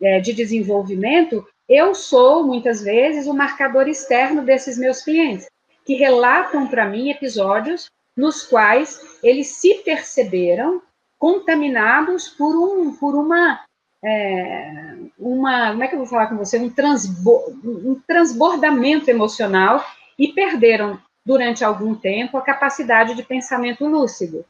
é, 0.01 0.19
de 0.19 0.33
desenvolvimento, 0.33 1.45
eu 1.69 1.93
sou, 1.95 2.43
muitas 2.43 2.81
vezes, 2.81 3.27
o 3.27 3.33
marcador 3.33 3.87
externo 3.87 4.43
desses 4.43 4.77
meus 4.77 5.01
clientes, 5.01 5.47
que 5.85 5.95
relatam 5.95 6.67
para 6.67 6.85
mim 6.85 7.09
episódios 7.09 7.89
nos 8.15 8.43
quais 8.43 9.19
eles 9.23 9.47
se 9.47 9.75
perceberam 9.75 10.81
contaminados 11.17 12.27
por, 12.27 12.55
um, 12.55 12.95
por 12.95 13.15
uma, 13.15 13.61
é, 14.03 14.95
uma, 15.17 15.71
como 15.71 15.83
é 15.83 15.87
que 15.87 15.95
eu 15.95 15.99
vou 15.99 16.07
falar 16.07 16.27
com 16.27 16.37
você, 16.37 16.57
um, 16.57 16.69
transbo, 16.69 17.43
um 17.63 18.01
transbordamento 18.07 19.09
emocional 19.09 19.85
e 20.17 20.29
perderam, 20.29 20.99
durante 21.23 21.63
algum 21.63 21.93
tempo, 21.93 22.37
a 22.37 22.41
capacidade 22.41 23.13
de 23.15 23.23
pensamento 23.23 23.85
lúcido. 23.85 24.43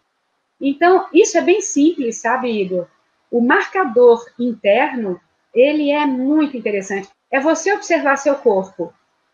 Então, 0.59 1.07
isso 1.13 1.37
é 1.37 1.41
bem 1.41 1.59
simples, 1.61 2.21
sabe, 2.21 2.49
Igor? 2.49 2.87
O 3.29 3.41
marcador 3.41 4.25
interno 4.39 5.19
ele 5.53 5.91
é 5.91 6.05
muito 6.05 6.57
interessante. 6.57 7.09
É 7.31 7.39
você 7.39 7.73
observar 7.73 8.17
seu 8.17 8.35
corpo. 8.35 8.93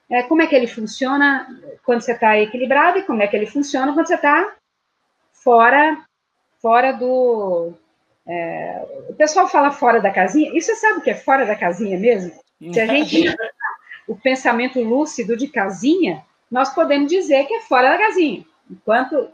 É, 0.10 0.24
como 0.24 0.42
é 0.42 0.48
que 0.48 0.56
ele 0.56 0.68
funciona 0.68 1.48
quando 1.84 2.02
você 2.02 2.14
está 2.14 2.38
equilibrado 2.40 3.00
e 3.00 3.04
como 3.04 3.22
é 3.22 3.28
que 3.28 3.36
ele 3.36 3.46
funciona 3.46 3.94
quando 3.94 4.08
você 4.08 4.16
está 4.16 4.56
fora, 5.44 5.98
fora 6.62 6.92
do. 6.94 7.74
É, 8.26 8.86
o 9.10 9.14
pessoal 9.14 9.48
fala 9.48 9.72
fora 9.72 10.00
da 10.02 10.12
casinha. 10.12 10.52
E 10.54 10.62
você 10.62 10.76
sabe 10.76 11.00
o 11.00 11.02
que 11.02 11.10
é 11.10 11.16
fora 11.16 11.46
da 11.46 11.56
casinha 11.56 11.98
mesmo? 11.98 12.32
Se 12.72 12.80
a 12.80 12.86
gente 12.86 13.36
o 14.08 14.16
pensamento 14.16 14.82
lúcido 14.82 15.36
de 15.36 15.48
casinha, 15.48 16.26
nós 16.50 16.74
podemos 16.74 17.10
dizer 17.10 17.46
que 17.46 17.56
é 17.56 17.62
fora 17.62 17.90
da 17.90 17.98
casinha. 17.98 18.46
Enquanto 18.70 19.30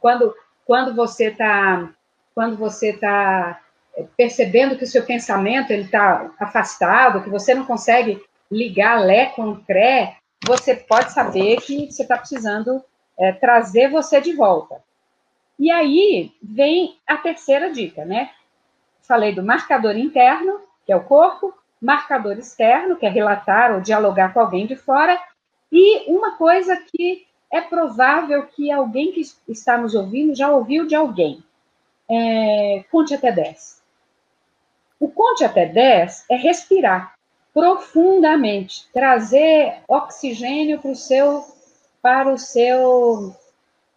quando 0.00 0.34
quando 0.64 0.94
você 0.94 1.26
está 1.26 1.88
quando 2.34 2.56
você 2.56 2.90
está 2.90 3.60
percebendo 4.16 4.76
que 4.76 4.84
o 4.84 4.88
seu 4.88 5.04
pensamento 5.04 5.70
ele 5.70 5.82
está 5.84 6.30
afastado, 6.38 7.22
que 7.22 7.30
você 7.30 7.54
não 7.54 7.64
consegue 7.64 8.22
ligar 8.50 9.00
Lé 9.00 9.26
com 9.26 9.56
Cré, 9.56 10.16
você 10.44 10.74
pode 10.74 11.12
saber 11.12 11.60
que 11.60 11.90
você 11.90 12.02
está 12.02 12.16
precisando 12.16 12.82
é, 13.18 13.32
trazer 13.32 13.90
você 13.90 14.20
de 14.20 14.32
volta. 14.34 14.82
E 15.58 15.70
aí 15.70 16.32
vem 16.42 16.96
a 17.06 17.16
terceira 17.16 17.70
dica, 17.72 18.04
né? 18.04 18.30
Falei 19.02 19.34
do 19.34 19.42
marcador 19.42 19.96
interno, 19.96 20.60
que 20.84 20.92
é 20.92 20.96
o 20.96 21.04
corpo, 21.04 21.54
marcador 21.80 22.38
externo, 22.38 22.96
que 22.96 23.06
é 23.06 23.08
relatar 23.08 23.72
ou 23.72 23.80
dialogar 23.80 24.32
com 24.32 24.40
alguém 24.40 24.66
de 24.66 24.76
fora, 24.76 25.20
e 25.70 26.10
uma 26.10 26.36
coisa 26.36 26.76
que 26.76 27.26
é 27.50 27.60
provável 27.60 28.46
que 28.46 28.70
alguém 28.70 29.12
que 29.12 29.22
está 29.48 29.76
nos 29.76 29.94
ouvindo 29.94 30.34
já 30.34 30.50
ouviu 30.50 30.86
de 30.86 30.94
alguém. 30.94 31.42
É, 32.10 32.84
conte 32.90 33.14
até 33.14 33.30
10. 33.30 33.81
O 35.02 35.08
conte 35.08 35.42
até 35.42 35.66
10 35.66 36.26
é 36.30 36.36
respirar 36.36 37.14
profundamente, 37.52 38.86
trazer 38.94 39.80
oxigênio 39.88 40.78
para 40.78 40.92
o 40.92 40.94
seu, 40.94 41.44
para 42.00 42.32
o 42.32 42.38
seu 42.38 43.34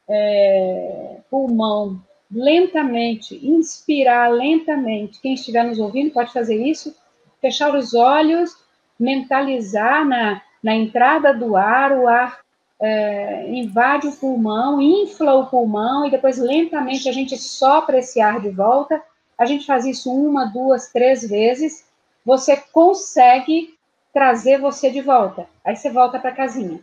é, 0.10 1.18
pulmão, 1.30 2.02
lentamente, 2.32 3.36
inspirar 3.48 4.30
lentamente. 4.32 5.22
Quem 5.22 5.36
estiver 5.36 5.64
nos 5.64 5.78
ouvindo 5.78 6.10
pode 6.10 6.34
fazer 6.34 6.56
isso, 6.56 6.96
fechar 7.40 7.76
os 7.76 7.94
olhos, 7.94 8.58
mentalizar 9.00 10.04
na, 10.04 10.42
na 10.64 10.74
entrada 10.74 11.36
do 11.36 11.56
ar, 11.56 11.92
o 11.92 12.08
ar 12.08 12.40
é, 12.82 13.48
invade 13.52 14.08
o 14.08 14.16
pulmão, 14.16 14.82
infla 14.82 15.36
o 15.36 15.46
pulmão 15.46 16.08
e 16.08 16.10
depois 16.10 16.40
lentamente 16.40 17.08
a 17.08 17.12
gente 17.12 17.38
sopra 17.38 18.00
esse 18.00 18.20
ar 18.20 18.42
de 18.42 18.50
volta 18.50 19.00
a 19.38 19.46
gente 19.46 19.66
faz 19.66 19.86
isso 19.86 20.12
uma, 20.12 20.46
duas, 20.46 20.92
três 20.92 21.28
vezes, 21.28 21.86
você 22.26 22.58
consegue 22.58 23.78
trazer 24.14 24.60
você 24.60 24.90
de 24.90 25.02
volta. 25.02 25.48
Aí 25.64 25.76
você 25.76 25.90
volta 25.90 26.20
para 26.20 26.32
casinha. 26.32 26.80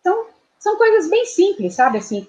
Então, 0.00 0.26
são 0.58 0.76
coisas 0.76 1.10
bem 1.10 1.26
simples, 1.26 1.74
sabe? 1.74 1.98
Assim, 1.98 2.26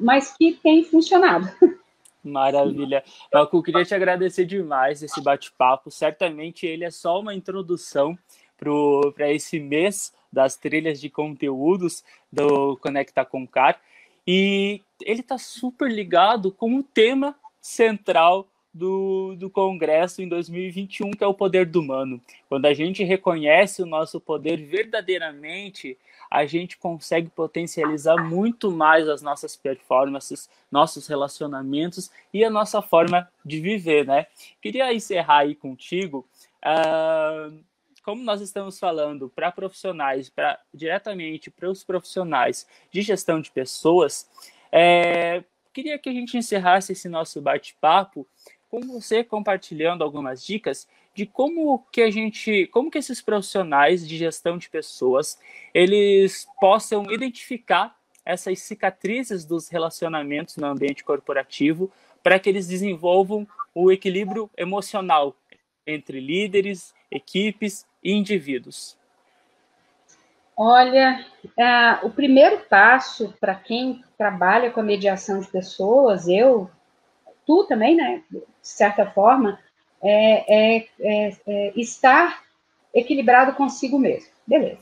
mas 0.00 0.34
que 0.36 0.52
tem 0.62 0.84
funcionado. 0.84 1.50
Maravilha. 2.24 3.04
Eu 3.32 3.62
queria 3.62 3.84
te 3.84 3.94
agradecer 3.94 4.44
demais 4.44 5.02
esse 5.02 5.20
bate-papo. 5.20 5.90
Certamente 5.90 6.66
ele 6.66 6.84
é 6.84 6.90
só 6.90 7.20
uma 7.20 7.34
introdução 7.34 8.18
para 8.56 9.32
esse 9.32 9.60
mês 9.60 10.12
das 10.32 10.56
trilhas 10.56 11.00
de 11.00 11.08
conteúdos 11.08 12.02
do 12.32 12.76
Conecta 12.78 13.24
com 13.24 13.46
Car. 13.46 13.80
E 14.26 14.82
ele 15.02 15.20
está 15.20 15.38
super 15.38 15.90
ligado 15.90 16.50
com 16.50 16.76
o 16.76 16.82
tema 16.82 17.36
central 17.66 18.48
do, 18.72 19.34
do 19.36 19.50
Congresso 19.50 20.22
em 20.22 20.28
2021, 20.28 21.10
que 21.10 21.24
é 21.24 21.26
o 21.26 21.34
poder 21.34 21.66
do 21.66 21.80
humano. 21.80 22.20
Quando 22.48 22.66
a 22.66 22.72
gente 22.72 23.02
reconhece 23.02 23.82
o 23.82 23.86
nosso 23.86 24.20
poder 24.20 24.58
verdadeiramente, 24.58 25.98
a 26.30 26.46
gente 26.46 26.76
consegue 26.76 27.28
potencializar 27.28 28.22
muito 28.22 28.70
mais 28.70 29.08
as 29.08 29.20
nossas 29.20 29.56
performances, 29.56 30.48
nossos 30.70 31.08
relacionamentos 31.08 32.10
e 32.32 32.44
a 32.44 32.50
nossa 32.50 32.80
forma 32.80 33.28
de 33.44 33.60
viver, 33.60 34.06
né? 34.06 34.26
Queria 34.62 34.92
encerrar 34.92 35.38
aí 35.38 35.54
contigo. 35.54 36.24
Uh, 36.62 37.58
como 38.04 38.22
nós 38.22 38.40
estamos 38.40 38.78
falando 38.78 39.28
para 39.28 39.50
profissionais, 39.50 40.28
para 40.28 40.60
diretamente 40.72 41.50
para 41.50 41.68
os 41.68 41.82
profissionais 41.82 42.66
de 42.92 43.02
gestão 43.02 43.40
de 43.40 43.50
pessoas, 43.50 44.30
é, 44.70 45.42
queria 45.76 45.98
que 45.98 46.08
a 46.08 46.12
gente 46.12 46.38
encerrasse 46.38 46.92
esse 46.92 47.06
nosso 47.06 47.38
bate-papo 47.42 48.26
com 48.66 48.80
você 48.80 49.22
compartilhando 49.22 50.02
algumas 50.02 50.42
dicas 50.42 50.88
de 51.14 51.26
como 51.26 51.86
que 51.92 52.00
a 52.00 52.10
gente, 52.10 52.66
como 52.68 52.90
que 52.90 52.96
esses 52.96 53.20
profissionais 53.20 54.08
de 54.08 54.16
gestão 54.16 54.56
de 54.56 54.70
pessoas, 54.70 55.38
eles 55.74 56.48
possam 56.58 57.04
identificar 57.12 57.94
essas 58.24 58.58
cicatrizes 58.60 59.44
dos 59.44 59.68
relacionamentos 59.68 60.56
no 60.56 60.66
ambiente 60.66 61.04
corporativo 61.04 61.92
para 62.22 62.38
que 62.38 62.48
eles 62.48 62.66
desenvolvam 62.66 63.46
o 63.74 63.92
equilíbrio 63.92 64.48
emocional 64.56 65.36
entre 65.86 66.20
líderes, 66.20 66.94
equipes 67.10 67.86
e 68.02 68.12
indivíduos. 68.12 68.96
Olha, 70.56 71.26
o 72.02 72.08
primeiro 72.08 72.60
passo 72.60 73.34
para 73.38 73.54
quem 73.54 74.02
trabalha 74.16 74.70
com 74.70 74.80
a 74.80 74.84
mediação 74.84 75.40
de 75.40 75.46
pessoas, 75.48 76.26
eu, 76.26 76.70
tu 77.46 77.64
também, 77.64 77.94
né, 77.94 78.22
de 78.30 78.42
certa 78.62 79.06
forma, 79.06 79.58
é, 80.02 80.76
é, 80.76 80.86
é, 81.00 81.36
é, 81.46 81.72
estar 81.76 82.42
equilibrado 82.94 83.52
consigo 83.54 83.98
mesmo. 83.98 84.30
Beleza. 84.46 84.78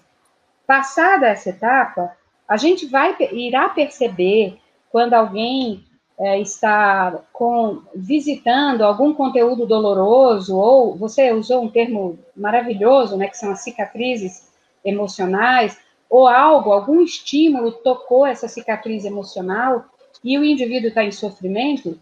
Passada 0.66 1.26
essa 1.26 1.50
etapa, 1.50 2.16
a 2.48 2.56
gente 2.56 2.86
vai 2.86 3.16
irá 3.32 3.68
perceber 3.68 4.58
quando 4.90 5.14
alguém 5.14 5.84
é, 6.18 6.40
está 6.40 7.20
com, 7.32 7.82
visitando 7.94 8.82
algum 8.82 9.12
conteúdo 9.12 9.66
doloroso, 9.66 10.56
ou 10.56 10.96
você 10.96 11.32
usou 11.32 11.64
um 11.64 11.70
termo 11.70 12.18
maravilhoso, 12.36 13.16
né, 13.16 13.28
que 13.28 13.36
são 13.36 13.50
as 13.50 13.60
cicatrizes 13.60 14.48
emocionais, 14.84 15.78
ou 16.14 16.28
algo, 16.28 16.70
algum 16.70 17.00
estímulo 17.00 17.72
tocou 17.72 18.24
essa 18.24 18.46
cicatriz 18.46 19.04
emocional 19.04 19.84
e 20.22 20.38
o 20.38 20.44
indivíduo 20.44 20.86
está 20.86 21.02
em 21.02 21.10
sofrimento, 21.10 21.98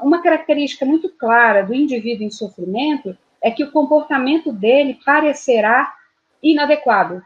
uma 0.00 0.22
característica 0.22 0.86
muito 0.86 1.10
clara 1.10 1.62
do 1.62 1.74
indivíduo 1.74 2.24
em 2.24 2.30
sofrimento 2.30 3.14
é 3.42 3.50
que 3.50 3.62
o 3.62 3.70
comportamento 3.70 4.50
dele 4.50 4.98
parecerá 5.04 5.92
inadequado. 6.42 7.22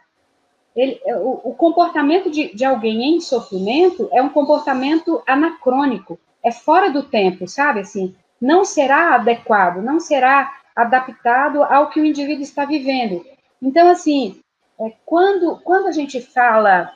Ele, 0.74 1.00
o, 1.06 1.50
o, 1.50 1.54
comportamento 1.54 2.28
de, 2.28 2.52
de 2.56 2.64
alguém 2.64 3.14
em 3.14 3.20
sofrimento 3.20 4.08
é 4.12 4.20
um 4.20 4.30
comportamento 4.30 5.22
anacrônico, 5.28 6.18
é 6.42 6.50
fora 6.50 6.90
do 6.90 7.04
tempo, 7.04 7.46
sabe? 7.46 7.80
Assim, 7.80 8.16
não 8.40 8.64
será 8.64 9.14
adequado, 9.14 9.80
não 9.80 10.00
será 10.00 10.52
adaptado 10.74 11.62
ao 11.62 11.88
que 11.88 12.00
o 12.00 12.04
indivíduo 12.04 12.42
está 12.42 12.64
vivendo. 12.64 13.24
Então, 13.62 13.88
assim, 13.88 14.40
é, 14.80 14.94
quando, 15.04 15.60
quando 15.62 15.88
a 15.88 15.92
gente 15.92 16.20
fala 16.20 16.90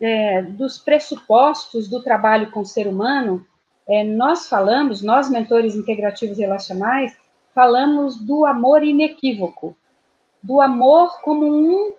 é, 0.00 0.42
dos 0.42 0.76
pressupostos 0.76 1.88
do 1.88 2.02
trabalho 2.02 2.50
com 2.50 2.60
o 2.60 2.66
ser 2.66 2.88
humano, 2.88 3.46
é, 3.88 4.02
nós 4.02 4.48
falamos, 4.48 5.02
nós 5.02 5.30
mentores 5.30 5.76
integrativos 5.76 6.36
relacionais, 6.36 7.16
falamos 7.54 8.16
do 8.16 8.44
amor 8.44 8.82
inequívoco, 8.82 9.76
do 10.42 10.60
amor 10.60 11.20
como 11.22 11.46
um 11.46 11.92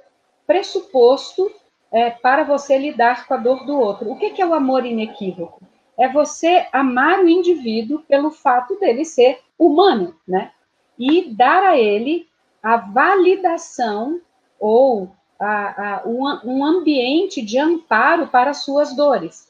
pressuposto 0.45 1.49
é, 1.91 2.10
para 2.10 2.43
você 2.43 2.78
lidar 2.78 3.25
com 3.25 3.34
a 3.34 3.38
dor 3.38 3.65
do 3.65 3.80
outro. 3.80 4.12
O 4.12 4.17
que, 4.17 4.32
que 4.32 4.41
é 4.41 4.45
o 4.45 4.54
amor 4.54 4.86
inequívoco? 4.86 5.62
É 5.97 6.08
você 6.08 6.67
amar 6.71 7.19
o 7.19 7.30
indivíduo 7.30 8.02
pelo 8.08 8.32
fato 8.32 8.80
dele 8.80 9.04
ser 9.04 9.39
humano, 9.58 10.15
né? 10.28 10.52
E 10.97 11.34
dar 11.34 11.63
a 11.63 11.78
ele 11.78 12.28
a 12.62 12.78
validação 12.78 14.21
ou 14.60 15.10
a, 15.39 16.02
a, 16.02 16.04
um, 16.06 16.65
ambiente 16.65 17.41
de 17.41 17.58
amparo 17.58 18.28
para 18.28 18.52
as 18.52 18.63
suas 18.63 18.95
dores. 18.95 19.47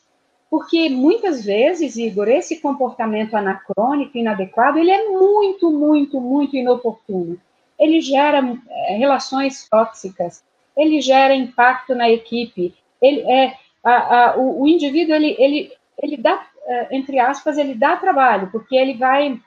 Porque 0.50 0.90
muitas 0.90 1.44
vezes, 1.44 1.96
Igor, 1.98 2.28
esse 2.28 2.60
comportamento 2.60 3.36
anacrônico, 3.36 4.18
inadequado, 4.18 4.78
ele 4.78 4.92
é 4.92 5.10
muito, 5.10 5.72
muito, 5.72 6.20
muito 6.20 6.56
inoportuno. 6.56 7.40
Ele 7.78 8.02
gera 8.02 8.40
é, 8.70 8.98
relações 8.98 9.68
tóxicas, 9.70 10.44
ele 10.76 11.02
gera 11.02 11.36
impacto 11.36 11.96
na 11.96 12.10
equipe, 12.10 12.74
ele 13.02 13.22
é 13.22 13.56
a, 13.84 14.32
a, 14.32 14.38
o, 14.38 14.62
o, 14.62 14.68
indivíduo 14.68 15.16
ele, 15.16 15.36
ele, 15.40 15.72
ele 16.02 16.18
dá 16.18 16.46
é, 16.68 16.96
entre 16.96 17.18
aspas 17.20 17.58
ele 17.58 17.74
dá 17.74 17.96
trabalho 17.96 18.50
porque 18.52 18.76
ele 18.76 18.96
vai 18.96 19.40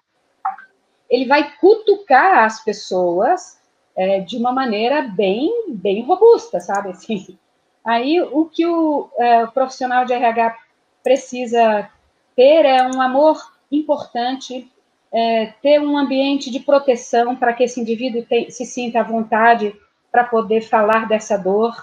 ele 1.11 1.27
vai 1.27 1.53
cutucar 1.59 2.45
as 2.45 2.65
pessoas 2.65 3.61
é, 3.97 4.21
de 4.21 4.37
uma 4.37 4.53
maneira 4.53 5.03
bem 5.03 5.51
bem 5.69 6.03
robusta, 6.05 6.61
sabe 6.61 6.91
assim. 6.91 7.39
Aí 7.85 8.21
o 8.21 8.47
que 8.47 8.65
o, 8.67 9.09
é, 9.19 9.45
o 9.45 9.51
profissional 9.51 10.05
de 10.05 10.13
RH 10.13 10.57
precisa 11.03 11.91
ter 12.37 12.65
é 12.65 12.83
um 12.83 13.01
amor 13.01 13.39
importante, 13.71 14.71
é, 15.13 15.47
ter 15.61 15.81
um 15.81 15.99
ambiente 15.99 16.51
de 16.51 16.61
proteção 16.61 17.35
para 17.35 17.53
que 17.53 17.65
esse 17.65 17.81
indivíduo 17.81 18.25
se 18.49 18.65
sinta 18.65 19.01
à 19.01 19.03
vontade 19.03 19.75
para 20.11 20.25
poder 20.25 20.63
falar 20.63 21.09
dessa 21.09 21.37
dor, 21.37 21.75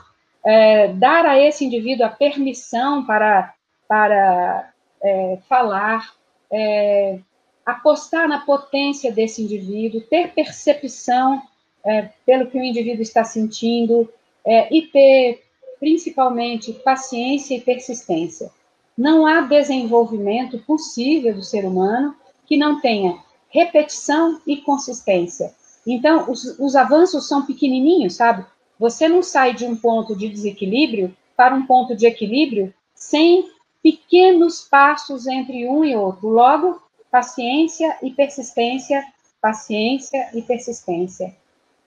é, 0.45 0.87
dar 0.93 1.25
a 1.25 1.37
esse 1.37 1.65
indivíduo 1.65 2.05
a 2.05 2.09
permissão 2.09 3.05
para, 3.05 3.53
para 3.87 4.71
é, 5.03 5.37
falar, 5.49 6.13
é, 6.51 7.19
apostar 7.65 8.27
na 8.27 8.39
potência 8.39 9.11
desse 9.11 9.43
indivíduo, 9.43 10.01
ter 10.01 10.29
percepção 10.33 11.41
é, 11.89 12.11
pelo 12.23 12.45
que 12.45 12.57
o 12.57 12.63
indivíduo 12.63 13.01
está 13.01 13.23
sentindo 13.23 14.07
é, 14.45 14.71
e 14.71 14.83
ter, 14.83 15.43
principalmente, 15.79 16.71
paciência 16.71 17.55
e 17.55 17.61
persistência. 17.61 18.51
Não 18.95 19.25
há 19.25 19.41
desenvolvimento 19.41 20.59
possível 20.59 21.33
do 21.33 21.41
ser 21.41 21.65
humano 21.65 22.15
que 22.45 22.57
não 22.57 22.79
tenha 22.79 23.17
repetição 23.49 24.39
e 24.45 24.57
consistência. 24.57 25.51
Então, 25.87 26.29
os, 26.29 26.59
os 26.59 26.75
avanços 26.75 27.27
são 27.27 27.43
pequenininhos, 27.43 28.15
sabe? 28.15 28.45
Você 28.77 29.09
não 29.09 29.23
sai 29.23 29.55
de 29.55 29.65
um 29.65 29.75
ponto 29.75 30.15
de 30.15 30.29
desequilíbrio 30.29 31.15
para 31.35 31.55
um 31.55 31.65
ponto 31.65 31.95
de 31.95 32.05
equilíbrio 32.05 32.71
sem 32.93 33.49
pequenos 33.81 34.61
passos 34.61 35.25
entre 35.25 35.67
um 35.67 35.83
e 35.83 35.95
outro. 35.95 36.27
Logo, 36.27 36.79
paciência 37.09 37.97
e 38.03 38.11
persistência, 38.11 39.03
paciência 39.41 40.29
e 40.35 40.41
persistência. 40.43 41.33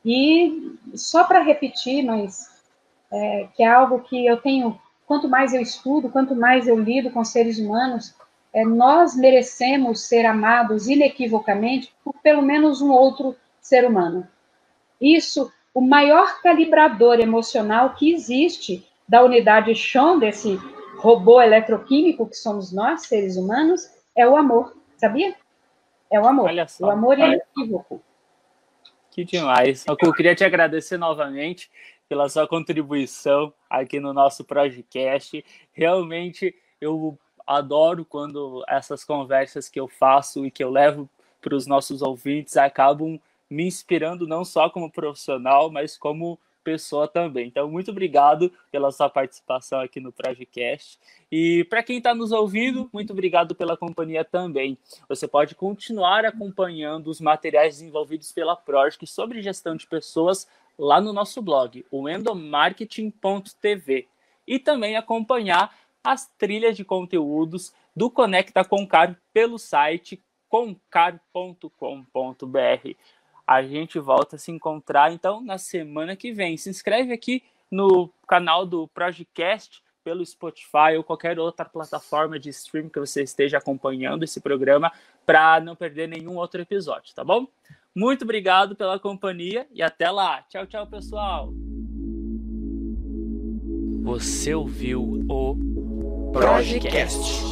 E 0.05 0.77
só 0.95 1.25
para 1.25 1.43
repetir, 1.43 2.05
mas 2.05 2.51
é, 3.11 3.49
que 3.55 3.63
é 3.63 3.67
algo 3.67 4.01
que 4.01 4.27
eu 4.27 4.37
tenho 4.39 4.79
quanto 5.07 5.29
mais 5.29 5.53
eu 5.53 5.61
estudo, 5.61 6.09
quanto 6.09 6.35
mais 6.35 6.67
eu 6.67 6.79
lido 6.79 7.11
com 7.11 7.25
seres 7.25 7.59
humanos, 7.59 8.15
é, 8.53 8.65
nós 8.65 9.17
merecemos 9.17 10.01
ser 10.01 10.25
amados 10.25 10.89
inequivocamente 10.89 11.93
por 12.05 12.15
pelo 12.23 12.43
menos 12.43 12.81
um 12.81 12.91
outro 12.91 13.37
ser 13.61 13.87
humano. 13.87 14.27
Isso, 15.01 15.53
o 15.75 15.81
maior 15.81 16.41
calibrador 16.43 17.21
emocional 17.21 17.95
que 17.95 18.13
existe 18.13 18.87
da 19.09 19.23
unidade 19.23 19.75
chão 19.75 20.19
desse 20.19 20.59
robô 20.97 21.41
eletroquímico 21.41 22.27
que 22.27 22.37
somos 22.37 22.73
nós, 22.73 23.03
seres 23.03 23.37
humanos, 23.37 23.91
é 24.17 24.27
o 24.27 24.37
amor, 24.37 24.77
sabia? 24.97 25.35
É 26.11 26.21
o 26.21 26.27
amor. 26.27 26.47
Olha 26.47 26.69
só, 26.69 26.87
o 26.87 26.91
amor 26.91 27.19
é 27.19 27.27
inequívoco. 27.27 28.01
Que 29.13 29.27
demais. 29.27 29.85
Eu 29.87 30.13
queria 30.15 30.35
te 30.35 30.43
agradecer 30.43 30.97
novamente 30.97 31.71
pela 32.09 32.31
sua 32.31 32.49
contribuição 32.49 33.53
aqui 33.69 34.01
no 34.01 34.15
nosso 34.15 34.43
podcast. 34.43 35.45
Realmente 35.71 36.55
eu 36.81 37.19
adoro 37.47 38.07
quando 38.07 38.65
essas 38.67 39.05
conversas 39.05 39.69
que 39.69 39.79
eu 39.79 39.87
faço 39.87 40.47
e 40.47 40.51
que 40.51 40.65
eu 40.65 40.71
levo 40.71 41.11
para 41.43 41.55
os 41.55 41.67
nossos 41.67 42.01
ouvintes 42.01 42.57
acabam 42.57 43.21
me 43.51 43.67
inspirando 43.67 44.27
não 44.27 44.47
só 44.47 44.71
como 44.71 44.91
profissional, 44.91 45.71
mas 45.71 45.99
como 45.99 46.41
pessoa 46.63 47.09
também. 47.09 47.49
Então, 47.49 47.71
muito 47.71 47.91
obrigado 47.91 48.53
pela 48.71 48.91
sua 48.91 49.09
participação 49.09 49.81
aqui 49.81 50.01
no 50.01 50.13
Projecast. 50.13 50.99
E 51.31 51.65
para 51.65 51.83
quem 51.83 51.99
está 51.99 52.15
nos 52.15 52.33
ouvindo, 52.33 52.89
muito 52.93 53.13
obrigado 53.13 53.55
pela 53.55 53.77
companhia 53.77 54.25
também. 54.25 54.79
Você 55.09 55.29
pode 55.29 55.55
continuar 55.55 56.25
acompanhando 56.25 57.09
os 57.09 57.21
materiais 57.21 57.79
desenvolvidos 57.79 58.33
pela 58.33 58.57
Project 58.57 59.07
sobre 59.07 59.43
gestão 59.43 59.77
de 59.77 59.87
pessoas 59.87 60.49
lá 60.79 61.01
no 61.01 61.13
nosso 61.13 61.43
blog, 61.43 61.85
o 61.91 62.09
endomarketing.tv. 62.09 64.09
E 64.47 64.59
também 64.59 64.97
acompanhar 64.97 65.75
as 66.03 66.27
trilhas 66.37 66.77
de 66.77 66.85
conteúdos 66.85 67.73
do 67.95 68.11
Conecta 68.11 68.65
Concar 68.65 69.17
pelo 69.33 69.59
site 69.59 70.21
concar.com.br. 70.49 71.69
A 73.47 73.63
gente 73.63 73.99
volta 73.99 74.37
a 74.37 74.39
se 74.39 74.51
encontrar 74.51 75.13
então 75.13 75.43
na 75.43 75.59
semana 75.59 76.17
que 76.17 76.33
vem. 76.33 76.57
Se 76.57 76.71
inscreve 76.71 77.13
aqui 77.13 77.43
no 77.71 78.11
canal 78.29 78.67
do 78.67 78.87
Projecast 78.89 79.83
pelo 80.05 80.25
Spotify 80.25 80.97
ou 80.97 81.05
qualquer 81.05 81.39
outra 81.39 81.65
plataforma 81.65 82.39
de 82.39 82.51
stream 82.51 82.89
que 82.89 82.99
você 82.99 83.23
esteja 83.23 83.59
acompanhando 83.59 84.25
esse 84.25 84.41
programa 84.41 84.93
para 85.25 85.61
não 85.61 85.77
perder 85.77 86.09
nenhum 86.09 86.37
outro 86.37 86.61
episódio, 86.61 87.15
tá 87.15 87.25
bom? 87.25 87.47
Muito 87.95 88.23
obrigado 88.23 88.75
pela 88.75 88.99
companhia 88.99 89.67
e 89.73 89.83
até 89.83 90.11
lá. 90.11 90.43
Tchau, 90.49 90.67
tchau, 90.67 90.87
pessoal. 90.87 91.53
Você 94.03 94.55
ouviu 94.55 95.25
o 95.29 96.33
Projecast. 96.33 97.52